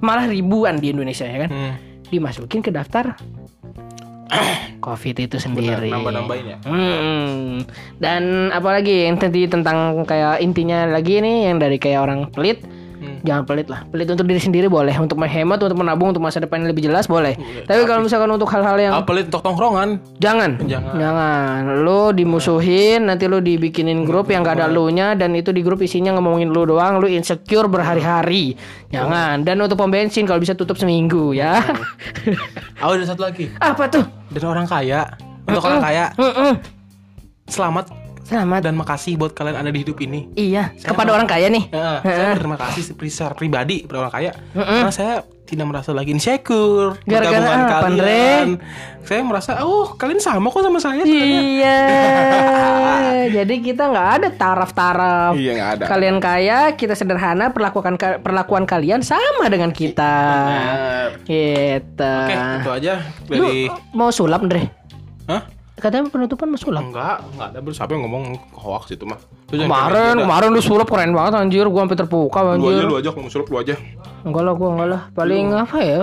[0.00, 1.50] Malah ribuan di Indonesia ya kan?
[1.50, 1.74] Hmm.
[2.08, 3.18] Dimasukin ke daftar
[4.86, 5.90] COVID itu sendiri.
[5.90, 6.58] nambah-nambahin ya?
[6.64, 7.64] Hmm.
[8.00, 12.62] Dan apalagi yang tadi tentang kayak intinya lagi nih yang dari kayak orang pelit.
[13.20, 13.84] Jangan pelit lah.
[13.92, 17.04] Pelit untuk diri sendiri boleh, untuk menghemat, untuk menabung, untuk masa depan yang lebih jelas
[17.04, 17.36] boleh.
[17.68, 20.00] Tapi kalau misalkan untuk hal-hal yang Apa pelit untuk tongkrongan?
[20.16, 20.94] jangan, Jangan.
[20.96, 21.60] jangan.
[21.84, 26.16] Lu dimusuhin, nanti lu dibikinin grup yang gak ada lu-nya dan itu di grup isinya
[26.16, 28.56] ngomongin lu doang, lu insecure berhari-hari.
[28.88, 29.44] Jangan.
[29.44, 31.60] Dan untuk pom bensin kalau bisa tutup seminggu ya.
[32.80, 33.52] Oh, ada satu lagi.
[33.60, 34.04] Apa tuh?
[34.32, 35.04] Dan orang kaya.
[35.44, 36.52] Untuk orang kaya, Mm-mm.
[37.50, 37.99] selamat
[38.30, 38.62] Selamat.
[38.62, 40.30] dan makasih buat kalian ada di hidup ini.
[40.38, 41.66] Iya, kepada orang kaya nih.
[41.74, 45.14] Ya, saya berterima kasih secara pribadi kepada orang kaya karena saya
[45.50, 48.62] tidak merasa lagi insecure Gara-gara apa, kalian.
[49.02, 51.02] Saya merasa oh kalian sama kok sama saya.
[51.02, 51.80] sebenarnya." Iya,
[53.42, 55.34] jadi kita nggak ada taraf-taraf.
[55.34, 55.84] Iya nggak ada.
[55.90, 60.14] Kalian kaya, kita sederhana, perlakukan perlakuan kalian sama dengan kita.
[60.46, 61.08] Benar.
[61.26, 62.14] Gitu.
[62.14, 62.94] Oke, itu aja
[63.26, 64.70] Lu dari mau sulap, Andre?
[65.26, 65.59] Hah?
[65.80, 66.84] Katanya penutupan mau sulap.
[66.84, 67.72] Enggak, enggak ada bro.
[67.72, 69.16] Siapa yang ngomong hoax itu mah?
[69.48, 72.54] Lu jangan Kemarin, kemarin lu sulap keren banget anjir, gua sampai terpukau dah.
[72.54, 72.84] Lu aja, anjir.
[72.84, 73.74] lu aja kalau mau suruh lu aja.
[74.22, 75.02] Enggak lah, gua enggak lah.
[75.16, 76.00] Paling apa ya?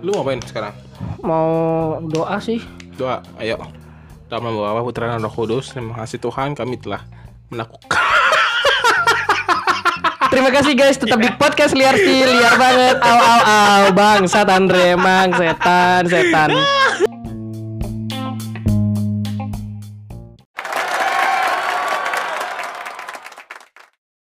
[0.00, 0.72] Lu ngapain sekarang?
[1.20, 1.46] Mau
[2.08, 2.64] doa sih.
[2.96, 3.60] Doa, ayo.
[4.28, 7.00] Dalam nama Bapa, Putra dan Roh Kudus, terima kasih Tuhan kami telah
[7.48, 7.96] melakukan
[10.28, 13.00] Terima kasih guys, tetap di podcast liar sih, liar banget.
[13.00, 16.52] Au au au, bangsat Andre, emang setan, setan.